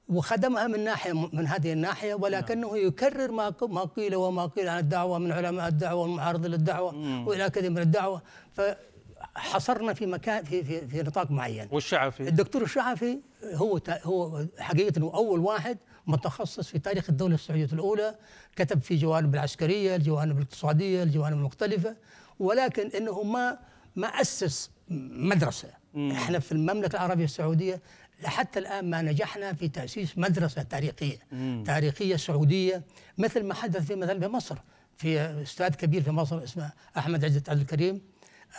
وخدمها 0.08 0.66
من 0.66 0.84
ناحية 0.84 1.12
من 1.12 1.46
هذه 1.46 1.72
الناحية 1.72 2.14
ولكنه 2.14 2.66
نعم. 2.66 2.86
يكرر 2.86 3.30
ما 3.32 3.54
ما 3.62 3.84
قيل 3.84 4.16
وما 4.16 4.46
قيل 4.46 4.68
عن 4.68 4.78
الدعوة 4.78 5.18
من 5.18 5.32
علماء 5.32 5.68
الدعوة 5.68 6.02
والمعارض 6.02 6.46
للدعوة 6.46 6.94
وإلى 7.28 7.50
كثير 7.50 7.70
من 7.70 7.78
الدعوه 7.78 8.22
فحصرنا 8.54 9.94
في 9.94 10.06
مكان 10.06 10.44
في 10.44 10.64
في, 10.64 10.86
في 10.88 11.02
نطاق 11.02 11.30
معين. 11.30 11.68
والشعفي؟ 11.72 12.28
الدكتور 12.28 12.62
الشعفي 12.62 13.18
هو 13.54 13.80
هو 13.88 14.46
حقيقة 14.58 15.00
هو 15.00 15.08
أول 15.08 15.40
واحد 15.40 15.78
متخصص 16.06 16.68
في 16.68 16.78
تاريخ 16.78 17.10
الدولة 17.10 17.34
السعودية 17.34 17.68
الأولى 17.72 18.14
كتب 18.56 18.82
في 18.82 18.96
جوانب 18.96 19.34
العسكرية 19.34 19.96
الجوانب 19.96 20.36
الاقتصادية 20.36 21.02
الجوانب 21.02 21.36
المختلفة 21.36 21.96
ولكن 22.38 22.86
إنه 22.86 23.22
ما 23.22 23.58
ما 23.96 24.06
أسس 24.06 24.70
مدرسة. 25.10 25.68
مم. 25.94 26.10
إحنا 26.10 26.38
في 26.38 26.52
المملكة 26.52 26.96
العربية 26.96 27.24
السعودية 27.24 27.80
لحتى 28.22 28.58
الآن 28.58 28.90
ما 28.90 29.02
نجحنا 29.02 29.52
في 29.52 29.68
تأسيس 29.68 30.18
مدرسة 30.18 30.62
تاريخية 30.62 31.18
مم. 31.32 31.64
تاريخية 31.66 32.16
سعودية 32.16 32.82
مثل 33.18 33.44
ما 33.44 33.54
حدث 33.54 33.86
في 33.86 33.94
مثلا 33.94 34.20
في 34.20 34.26
مصر 34.28 34.56
في 34.96 35.20
أستاذ 35.42 35.68
كبير 35.68 36.02
في 36.02 36.10
مصر 36.10 36.44
اسمه 36.44 36.70
أحمد 36.98 37.24
عزت 37.24 37.48
عبد 37.48 37.60
الكريم 37.60 38.02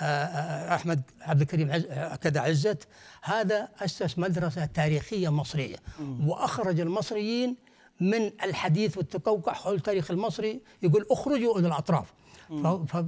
آه، 0.01 0.03
آه، 0.03 0.75
أحمد 0.75 1.01
عبد 1.21 1.41
الكريم 1.41 1.71
عز 1.71 1.85
كذا 2.21 2.41
عزت 2.41 2.87
هذا 3.23 3.69
أسس 3.79 4.19
مدرسة 4.19 4.65
تاريخية 4.65 5.29
مصرية 5.29 5.75
مم. 5.99 6.29
وأخرج 6.29 6.79
المصريين 6.79 7.55
من 7.99 8.31
الحديث 8.43 8.97
والتقوقع 8.97 9.53
حول 9.53 9.75
التاريخ 9.75 10.11
المصري 10.11 10.61
يقول 10.83 11.05
اخرجوا 11.11 11.59
إلى 11.59 11.67
الأطراف 11.67 12.13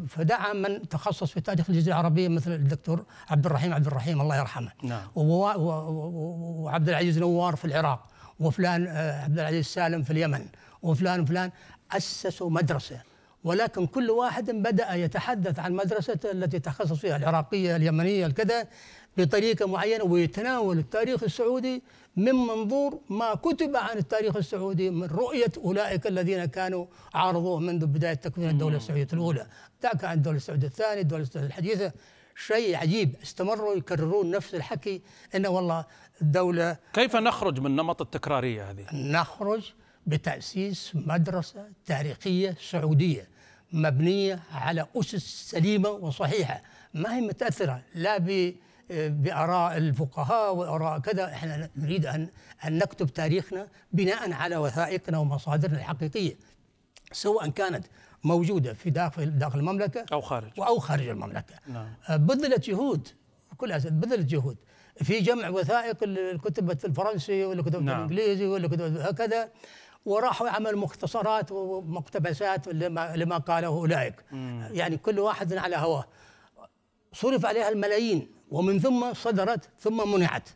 فدعا 0.08 0.54
من 0.54 0.90
تخصص 0.90 1.32
في 1.32 1.42
تاريخ 1.42 1.70
الجزيرة 1.70 1.94
العربية 1.94 2.28
مثل 2.28 2.52
الدكتور 2.52 3.06
عبد 3.30 3.46
الرحيم 3.46 3.74
عبد 3.74 3.88
الرحيم 3.88 4.22
الله 4.22 4.38
يرحمه. 4.38 4.72
نعم. 4.84 5.08
وعبد 5.16 6.90
العزيز 6.90 7.20
نوار 7.20 7.56
في 7.56 7.66
العراق 7.66 8.06
وفلان 8.40 8.88
آه، 8.88 9.24
عبد 9.24 9.40
العزيز 9.40 9.66
سالم 9.66 10.04
في 10.04 10.12
اليمن 10.12 10.46
وفلان 10.82 11.20
وفلان 11.20 11.52
أسسوا 11.92 12.50
مدرسة. 12.50 13.02
ولكن 13.44 13.88
كل 13.88 14.10
واحد 14.12 14.52
بدأ 14.52 14.94
يتحدث 14.94 15.60
عن 15.60 15.74
مدرسته 15.74 16.32
التي 16.32 16.60
تخصص 16.60 17.00
فيها 17.00 17.18
العراقية 17.18 17.76
اليمنية 17.76 18.26
الكذا 18.26 18.68
بطريقة 19.18 19.68
معينة 19.68 20.04
ويتناول 20.04 20.78
التاريخ 20.78 21.24
السعودي 21.24 21.84
من 22.16 22.36
منظور 22.36 23.00
ما 23.10 23.36
كتب 23.36 23.76
عن 23.76 23.98
التاريخ 23.98 24.36
السعودي 24.36 24.90
من 24.90 25.04
رؤية 25.08 25.52
أولئك 25.58 26.08
الذين 26.08 26.46
كانوا 26.46 26.86
عارضوه 27.14 27.60
منذ 27.60 27.86
بداية 27.86 28.14
تكوين 28.14 28.50
الدولة 28.50 28.78
السعودية 28.78 29.08
الأولى، 29.14 29.48
ذاك 29.84 30.04
عن 30.04 30.18
الدولة 30.18 30.38
السعودية 30.38 30.68
الثانية، 30.68 31.02
الدولة 31.02 31.24
السعودية 31.24 31.48
الحديثة، 31.48 31.92
شيء 32.36 32.76
عجيب. 32.76 33.16
استمروا 33.24 33.76
يكررون 33.76 34.32
نفس 34.32 34.56
الحكي. 34.56 35.02
انه 35.36 35.50
والله 35.50 35.86
الدولة 36.22 36.78
كيف 36.94 37.16
نخرج 37.16 37.60
من 37.60 37.76
نمط 37.76 38.02
التكرارية 38.02 38.70
هذه؟ 38.72 38.86
نخرج 38.94 39.74
بتأسيس 40.10 40.92
مدرسة 40.96 41.66
تاريخية 41.86 42.56
سعودية 42.62 43.28
مبنية 43.74 44.40
على 44.52 44.86
أسس 44.96 45.50
سليمة 45.52 45.90
وصحيحة، 45.90 46.62
ما 46.94 47.16
هي 47.16 47.22
متأثرة؟ 47.22 47.82
لا 47.96 48.18
ب 48.18 48.54
بآراء 48.90 49.78
الفقهاء 49.78 50.56
وآراء 50.56 51.00
كذا. 51.00 51.26
إحنا 51.26 51.70
نريد 51.76 52.06
أن 52.06 52.28
أن 52.66 52.78
نكتب 52.78 53.08
تاريخنا 53.08 53.68
بناء 53.94 54.32
على 54.34 54.58
وثائقنا 54.58 55.18
ومصادرنا 55.18 55.78
الحقيقية 55.78 56.36
سواء 57.12 57.50
كانت 57.50 57.86
موجودة 58.24 58.74
في 58.74 58.90
داخل 58.90 59.38
داخل 59.38 59.60
المملكة 59.60 60.06
أو 60.14 60.22
خارج. 60.22 60.50
أو 60.60 60.80
خارج 60.80 61.08
المملكة. 61.08 61.56
نعم. 61.68 61.94
آه، 62.10 62.16
بذلت 62.16 62.70
جهود 62.70 63.08
كل 63.58 63.72
أسف 63.72 63.90
بذلت 63.90 64.26
جهود. 64.30 64.58
في 65.02 65.20
جمع 65.20 65.50
وثائق 65.50 66.04
اللي 66.04 66.38
كتبت 66.38 66.86
الفرنسي 66.86 67.46
ولا 67.46 67.62
كتبت 67.62 67.82
نعم. 67.82 67.98
الإنجليزي 67.98 68.46
ولا 68.46 68.68
كتبت 68.68 69.00
هكذا. 69.02 69.50
وراحوا 70.06 70.50
عملوا 70.50 70.80
مختصرات 70.80 71.52
ومقتبسات 71.52 72.68
لما, 72.68 73.16
لما 73.16 73.38
قاله 73.38 73.68
أولئك. 73.68 74.16
يعني 74.72 74.98
كل 74.98 75.20
واحد 75.20 75.54
على 75.54 75.76
هواه. 75.76 76.06
صرف 77.14 77.46
عليها 77.46 77.70
الملايين 77.70 78.32
ومن 78.52 78.80
ثم 78.80 79.14
صدرت 79.14 79.70
ثم 79.80 80.12
منعت. 80.12 80.50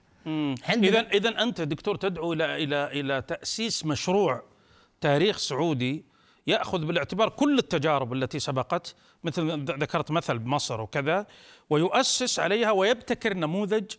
اذا 0.90 1.00
اذا 1.00 1.44
أنت 1.44 1.62
دكتور 1.62 1.96
تدعو 1.96 2.34
إلى 2.34 2.64
إلى 2.64 3.00
إلى 3.00 3.22
تأسيس 3.22 3.86
مشروع 3.86 4.44
تاريخ 5.02 5.38
سعودي 5.38 6.06
يأخذ 6.48 6.86
بالاعتبار 6.86 7.30
كل 7.30 7.58
التجارب 7.58 8.14
التي 8.14 8.40
سبقت 8.40 8.96
مثل 9.24 9.64
ذكرت 9.66 10.12
مثل 10.12 10.40
بمصر 10.40 10.82
وكذا 10.82 11.26
ويؤسس 11.70 12.40
عليها 12.40 12.72
ويبتكر 12.72 13.34
نموذج 13.34 13.92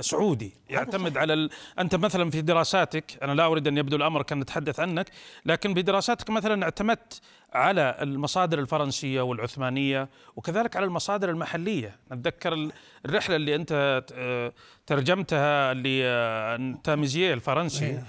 سعودي. 0.00 0.52
يعتمد 0.70 1.16
على 1.16 1.32
ال... 1.32 1.50
أنت 1.78 1.94
مثلا 1.94 2.30
في 2.30 2.40
دراساتك 2.40 3.18
أنا 3.22 3.32
لا 3.32 3.46
أريد 3.46 3.68
أن 3.68 3.78
يبدو 3.78 3.96
الأمر 3.96 4.22
كان 4.22 4.40
نتحدث 4.40 4.80
عنك 4.80 5.10
لكن 5.46 5.74
بدراساتك 5.74 6.30
مثلا 6.30 6.64
اعتمدت 6.64 7.20
على 7.52 7.96
المصادر 8.00 8.58
الفرنسية 8.58 9.20
والعثمانية 9.20 10.08
وكذلك 10.36 10.76
على 10.76 10.84
المصادر 10.86 11.30
المحلية. 11.30 11.96
نتذكر 12.12 12.70
الرحلة 13.06 13.36
اللي 13.36 13.54
أنت 13.54 14.02
آه، 14.12 14.52
ترجمتها 14.86 15.74
لتاميزيه 15.74 17.34
الفرنسي. 17.34 18.02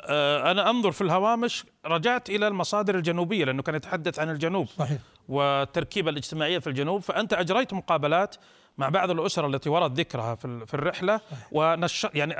آه، 0.00 0.50
أنا 0.50 0.70
أنظر 0.70 0.92
في 0.92 1.00
الهوامش 1.00 1.64
رجعت 1.86 2.30
إلى 2.30 2.48
المصادر 2.48 2.94
الجنوبية 2.94 3.44
لأنه 3.44 3.62
كان 3.62 3.74
يتحدث 3.74 4.18
عن 4.18 4.30
الجنوب 4.30 4.66
صحيح. 4.66 4.98
والتركيبه 5.28 6.10
الاجتماعية 6.10 6.58
في 6.58 6.66
الجنوب 6.66 7.02
فأنت 7.02 7.32
أجريت 7.32 7.74
مقابلات 7.74 8.36
مع 8.78 8.88
بعض 8.88 9.10
الاسر 9.10 9.46
التي 9.46 9.68
ورد 9.68 10.00
ذكرها 10.00 10.34
في 10.34 10.66
في 10.66 10.74
الرحلة 10.74 11.20
ونش 11.52 12.06
يعني 12.14 12.34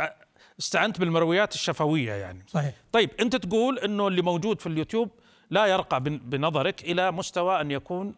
استعنت 0.60 1.00
بالمرويات 1.00 1.54
الشفوية 1.54 2.12
يعني. 2.12 2.44
صحيح. 2.48 2.74
طيب 2.92 3.10
أنت 3.20 3.36
تقول 3.36 3.78
إنه 3.78 4.08
اللي 4.08 4.22
موجود 4.22 4.60
في 4.60 4.66
اليوتيوب 4.66 5.10
لا 5.50 5.66
يرقى 5.66 6.00
بنظرك 6.02 6.82
إلى 6.84 7.12
مستوى 7.12 7.60
أن 7.60 7.70
يكون 7.70 8.14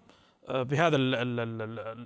آه، 0.49 0.63
بهذا 0.63 0.97
ال 0.97 2.01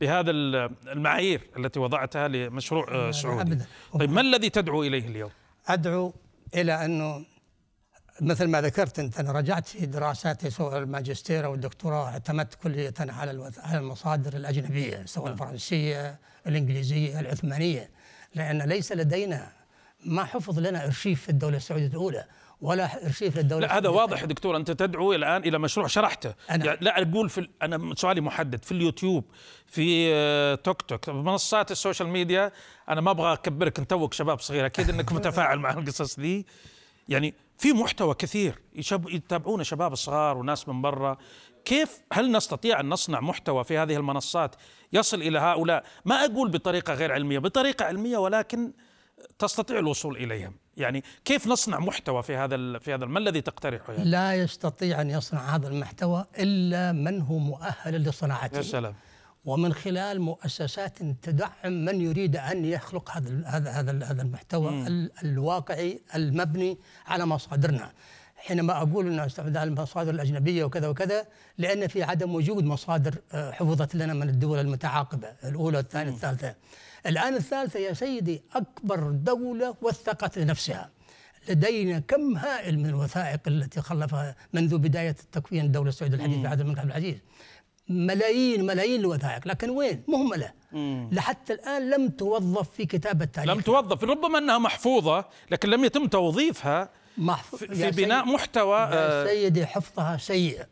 بهذا 0.00 0.30
المعايير 0.30 1.40
التي 1.58 1.80
وضعتها 1.80 2.28
لمشروع 2.28 2.94
آه، 2.94 3.10
سعودي. 3.10 3.58
طيب 3.98 4.10
ما 4.10 4.20
الذي 4.20 4.50
تدعو 4.50 4.82
إليه 4.82 5.08
اليوم؟ 5.08 5.30
أدعو 5.68 6.12
إلى 6.54 6.84
أنه 6.84 7.24
مثل 8.20 8.48
ما 8.48 8.60
ذكرت 8.60 8.98
انت 8.98 9.20
أنا 9.20 9.32
رجعت 9.32 9.68
في 9.68 9.86
دراساتي 9.86 10.50
سواء 10.50 10.78
الماجستير 10.78 11.44
أو 11.44 11.54
الدكتوراه 11.54 12.08
اعتمدت 12.08 12.54
كلية 12.54 12.94
على 13.00 13.52
على 13.58 13.78
المصادر 13.78 14.36
الأجنبية 14.36 15.02
سواء 15.06 15.24
نعم. 15.24 15.34
الفرنسية 15.34 16.18
الإنجليزية 16.46 17.20
العثمانية 17.20 17.90
لأن 18.34 18.62
ليس 18.62 18.92
لدينا 18.92 19.52
ما 20.04 20.24
حفظ 20.24 20.58
لنا 20.58 20.86
إرشيف 20.86 21.22
في 21.22 21.28
الدولة 21.28 21.56
السعودية 21.56 21.86
الأولى 21.86 22.24
ولا 22.60 23.06
إرشيف 23.06 23.36
للدولة 23.36 23.66
لا 23.66 23.78
هذا 23.78 23.88
واضح 23.88 24.24
دكتور 24.24 24.56
أنت 24.56 24.70
تدعو 24.70 25.12
الآن 25.12 25.42
إلى 25.44 25.58
مشروع 25.58 25.86
شرحته. 25.86 26.34
أنا 26.50 26.64
يعني 26.64 26.78
لا 26.80 27.02
أقول 27.02 27.28
في 27.30 27.48
أنا 27.62 27.94
سؤالي 27.96 28.20
محدد 28.20 28.64
في 28.64 28.72
اليوتيوب 28.72 29.24
في 29.66 30.10
آه، 30.14 30.54
توك 30.54 30.82
توك 30.82 31.08
منصات 31.08 31.70
ال 31.70 31.75
social 31.75 32.08
media 32.08 32.52
أنا 32.88 33.00
ما 33.00 33.10
أبغى 33.10 33.32
أكبرك 33.32 33.78
أنت 33.78 33.90
توك 33.90 34.12
شباب 34.12 34.40
صغير 34.40 34.66
أكيد 34.66 34.90
إنك 34.90 35.12
متفاعل 35.16 35.58
مع 35.58 35.70
القصص 35.70 36.20
دي. 36.20 36.46
يعني 37.08 37.34
في 37.60 37.72
محتوى 37.72 38.14
كثير 38.14 38.58
يشب 38.74 39.08
يتابعون 39.08 39.64
شباب 39.64 39.92
الصغار 39.92 40.38
وناس 40.38 40.68
من 40.68 40.82
برا. 40.82 41.16
كيف 41.64 42.00
هل 42.12 42.32
نستطيع 42.32 42.80
أن 42.80 42.88
نصنع 42.88 43.20
محتوى 43.20 43.64
في 43.64 43.78
هذه 43.78 43.96
المنصات 43.96 44.54
يصل 44.92 45.22
إلى 45.22 45.38
هؤلاء؟ 45.38 45.84
ما 46.04 46.14
أقول 46.24 46.50
بطريقة 46.50 46.94
غير 46.94 47.12
علمية 47.12 47.38
بطريقة 47.38 47.84
علمية 47.84 48.18
ولكن 48.18 48.72
تستطيع 49.38 49.78
الوصول 49.78 50.16
إليهم. 50.16 50.54
يعني 50.76 51.04
كيف 51.24 51.46
نصنع 51.46 51.78
محتوى 51.78 52.22
في 52.22 52.36
هذا 52.36 52.78
في 52.78 52.94
هذا 52.94 53.06
ما 53.06 53.18
الذي 53.18 53.40
تقترحه 53.40 53.92
يعني؟ 53.92 54.10
لا 54.10 54.34
يستطيع 54.34 55.00
أن 55.00 55.10
يصنع 55.10 55.40
هذا 55.40 55.68
المحتوى 55.68 56.24
إلا 56.38 56.92
من 56.92 57.20
هو 57.22 57.38
مؤهل 57.38 58.02
لصناعته. 58.02 58.56
يا 58.56 58.62
سلام. 58.62 58.94
ومن 59.44 59.72
خلال 59.74 60.20
مؤسسات 60.20 60.98
تدعم 61.22 61.72
من 61.84 62.00
يريد 62.00 62.36
أن 62.36 62.64
يخلق 62.64 63.10
هذا 63.10 63.42
هذا 63.46 63.70
هذا 63.70 64.04
هذا 64.06 64.22
المحتوى 64.22 64.86
ال- 64.86 65.10
الواقعي 65.24 66.00
المبني 66.14 66.78
على 67.06 67.26
مصادرنا. 67.26 67.92
حينما 68.36 68.76
أقول 68.82 69.06
انه 69.06 69.26
استفاد 69.26 69.56
المصادر 69.56 70.10
الأجنبية 70.14 70.64
وكذا 70.64 70.88
وكذا 70.88 71.26
لأن 71.58 71.86
في 71.86 72.02
عدم 72.02 72.34
وجود 72.34 72.64
مصادر 72.64 73.14
آه، 73.32 73.50
حفظت 73.50 73.94
لنا 73.94 74.14
من 74.14 74.28
الدول 74.28 74.58
المتعاقبة 74.58 75.28
الأولى 75.44 75.78
الثانية 75.78 76.10
الثالثة. 76.12 76.54
الآن 77.06 77.34
الثالثة 77.34 77.78
يا 77.80 77.92
سيدي 77.92 78.42
أكبر 78.54 79.10
دولة 79.10 79.74
وثقت 79.82 80.38
لنفسها. 80.38 80.90
لدينا 81.48 81.98
كم 81.98 82.36
هائل 82.36 82.78
من 82.78 82.86
الوثائق 82.86 83.40
التي 83.46 83.80
خلفها 83.80 84.36
منذ 84.52 84.78
بداية 84.78 85.16
تكوين 85.32 85.64
الدولة 85.64 85.88
السعودية 85.88 86.16
الحديثه 86.16 86.48
عهد 86.48 86.60
الملك 86.60 86.78
عبد 86.78 86.88
العزيز. 86.90 87.16
ملايين 87.90 88.66
ملايين 88.66 89.00
الوثائق. 89.00 89.48
لكن 89.48 89.70
وين؟ 89.70 90.02
مهمله 90.08 90.52
لحتى 91.12 91.52
الآن 91.52 91.90
لم 91.90 92.08
توظف 92.08 92.70
في 92.70 92.86
كتابة 92.86 93.24
تاريخ. 93.24 93.50
لم 93.50 93.60
توظف 93.60 94.04
ربما 94.04 94.38
أنها 94.38 94.58
محفوظة 94.58 95.24
لكن 95.50 95.68
لم 95.70 95.84
يتم 95.84 96.06
توظيفها 96.06 96.88
محف... 97.18 97.54
في, 97.54 97.90
بناء 97.90 98.24
سيد- 98.24 98.34
محتوى 98.34 98.78
يا 98.78 99.22
آه، 99.22 99.26
سيدي 99.26 99.66
حفظها 99.66 100.16
سيء. 100.16 100.62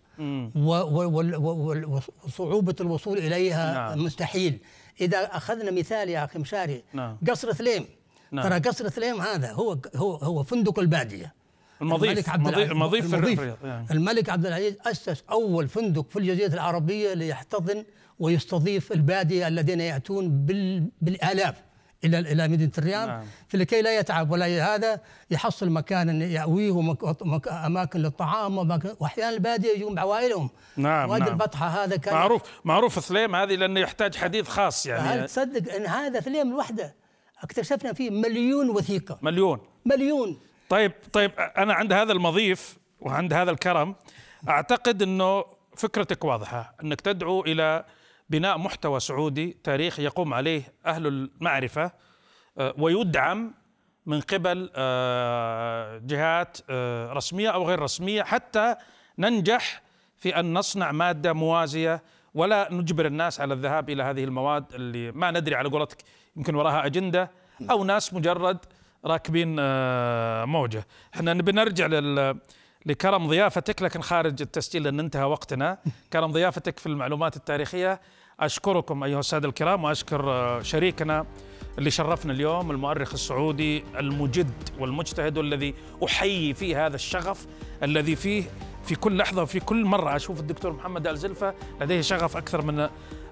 وصعوبة 2.24 2.74
الوصول 2.80 3.18
إليها 3.18 3.74
نعم. 3.74 4.04
مستحيل. 4.04 4.58
إذا 5.00 5.18
أخذنا 5.36 5.70
مثال 5.70 6.08
يا 6.08 6.24
أخي 6.24 6.38
مشاري 6.38 6.82
نعم. 6.92 7.18
قصر 7.28 7.52
ثليم 7.52 7.86
نعم. 8.32 8.48
ترى 8.48 8.58
قصر 8.70 8.88
ثليم 8.88 9.20
هذا 9.20 9.52
هو 9.52 9.78
هو 9.96 10.14
هو 10.14 10.42
فندق 10.42 10.78
البادية. 10.78 11.34
المضيف 11.82 12.10
الملك 12.10 12.28
عبد 12.28 12.48
العزيز 12.48 12.70
المضيف 12.70 13.08
في 13.08 13.16
المضيف 13.16 13.38
يعني. 13.64 13.86
الملك 13.90 14.30
عبد 14.30 14.46
العزيز 14.46 14.74
أسس 14.86 15.24
أول 15.30 15.68
فندق 15.68 16.10
في 16.10 16.18
الجزيرة 16.18 16.54
العربية 16.54 17.14
ليحتضن 17.14 17.84
ويستضيف 18.18 18.92
البادية 18.92 19.48
الذين 19.48 19.80
يأتون 19.80 20.46
بال... 20.46 20.90
بالآلاف 21.02 21.54
إلى 22.04 22.18
إلى 22.18 22.48
مدينة 22.48 22.72
الرياض 22.78 23.08
نعم. 23.08 23.24
فلكي 23.48 23.82
لا 23.82 23.98
يتعب 23.98 24.30
ولا 24.30 24.74
هذا 24.74 25.00
يحصل 25.30 25.70
مكانا 25.70 26.24
يأويه. 26.24 26.96
أماكن 27.66 28.00
للطعام. 28.00 28.80
وأحيانا 29.00 29.30
البادية 29.30 29.68
يجون 29.76 29.94
بعوائلهم 29.94 30.50
نعم، 30.76 31.10
وادي 31.10 31.24
نعم. 31.24 31.32
البطحة 31.32 31.84
هذا 31.84 31.96
كان 31.96 32.14
معروف 32.14 32.42
معروف 32.64 32.98
ثليم 32.98 33.36
هذه 33.36 33.54
لأنه 33.54 33.80
يحتاج 33.80 34.16
حديث 34.16 34.48
خاص 34.48 34.86
هل 34.86 34.92
يعني 34.92 35.26
تصدق 35.26 35.74
أن 35.74 35.86
هذا 35.86 36.20
ثليم 36.20 36.50
لوحده 36.50 36.94
اكتشفنا 37.42 37.92
فيه 37.92 38.10
مليون 38.10 38.70
وثيقة 38.70 39.18
مليون 39.22 39.60
مليون 39.84 40.38
طيب 40.68 40.92
طيب 41.12 41.32
أنا 41.38 41.74
عند 41.74 41.92
هذا 41.92 42.12
المضيف 42.12 42.78
وعند 43.00 43.32
هذا 43.32 43.50
الكرم 43.50 43.94
أعتقد 44.48 45.02
إنه 45.02 45.44
فكرتك 45.76 46.24
واضحة 46.24 46.74
إنك 46.82 47.00
تدعو 47.00 47.40
إلى 47.40 47.84
بناء 48.30 48.58
محتوى 48.58 49.00
سعودي 49.00 49.56
تاريخي 49.64 50.04
يقوم 50.04 50.34
عليه 50.34 50.62
أهل 50.86 51.06
المعرفة 51.06 51.92
آه، 52.58 52.74
ويدعم 52.78 53.54
من 54.06 54.20
قبل 54.20 54.70
آه، 54.74 55.98
جهات 55.98 56.58
آه، 56.70 57.12
رسمية 57.12 57.48
أو 57.50 57.68
غير 57.68 57.80
رسمية 57.80 58.22
حتى 58.22 58.76
ننجح 59.18 59.82
في 60.18 60.40
أن 60.40 60.54
نصنع 60.54 60.92
مادة 60.92 61.32
موازية 61.32 62.02
ولا 62.34 62.68
نجبر 62.70 63.06
الناس 63.06 63.40
على 63.40 63.54
الذهاب 63.54 63.90
إلى 63.90 64.02
هذه 64.02 64.24
المواد 64.24 64.74
اللي 64.74 65.12
ما 65.12 65.30
ندري 65.30 65.54
على 65.54 65.68
قولتك 65.68 65.98
يمكن 66.36 66.54
وراها 66.54 66.86
أجندة 66.86 67.30
أو 67.70 67.84
ناس 67.84 68.14
مجرد 68.14 68.58
راكبين 69.04 69.56
آه، 69.60 70.44
موجة. 70.44 70.86
إحنا 71.14 71.34
نبي 71.34 71.52
نرجع 71.52 71.86
لل 71.86 72.38
لكرم 72.86 73.26
ضيافتك 73.26 73.82
لكن 73.82 74.02
خارج 74.02 74.42
التسجيل 74.42 74.82
لأن 74.82 75.00
انتهى 75.00 75.24
وقتنا. 75.24 75.78
كرم 76.12 76.32
ضيافتك 76.32 76.78
في 76.78 76.86
المعلومات 76.86 77.36
التاريخية 77.36 78.00
أشكركم 78.40 79.04
أيها 79.04 79.20
السادة 79.20 79.48
الكرام 79.48 79.84
وأشكر 79.84 80.30
آه، 80.30 80.62
شريكنا 80.62 81.26
اللي 81.78 81.90
شرفنا 81.90 82.32
اليوم 82.32 82.70
المؤرخ 82.70 83.12
السعودي 83.12 83.84
المجد 83.98 84.52
والمجتهد 84.78 85.38
والذي 85.38 85.74
أحيي 86.04 86.54
فيه 86.54 86.86
هذا 86.86 86.94
الشغف 86.94 87.46
الذي 87.82 88.16
فيه 88.16 88.44
في 88.84 88.94
كل 88.94 89.16
لحظة 89.16 89.42
وفي 89.42 89.60
كل 89.60 89.84
مرة 89.84 90.16
أشوف 90.16 90.40
الدكتور 90.40 90.72
محمد 90.72 91.06
آل 91.06 91.16
زلفة 91.16 91.54
لديه 91.80 92.00
شغف 92.00 92.36
أكثر 92.36 92.62
من 92.62 92.88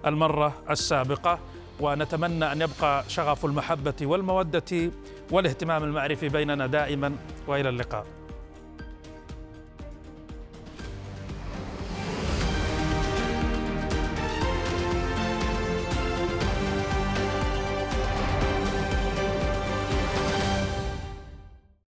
المرة 0.07 0.62
السابقة. 0.70 1.38
ونتمنى 1.81 2.53
أن 2.53 2.62
يبقى 2.62 3.05
شغف 3.09 3.45
المحبة 3.45 3.95
والمودة 4.03 4.91
والاهتمام 5.31 5.85
المعرفي 5.85 6.29
بيننا 6.29 6.67
دائما 6.67 7.17
وإلى 7.47 7.69
اللقاء. 7.69 8.07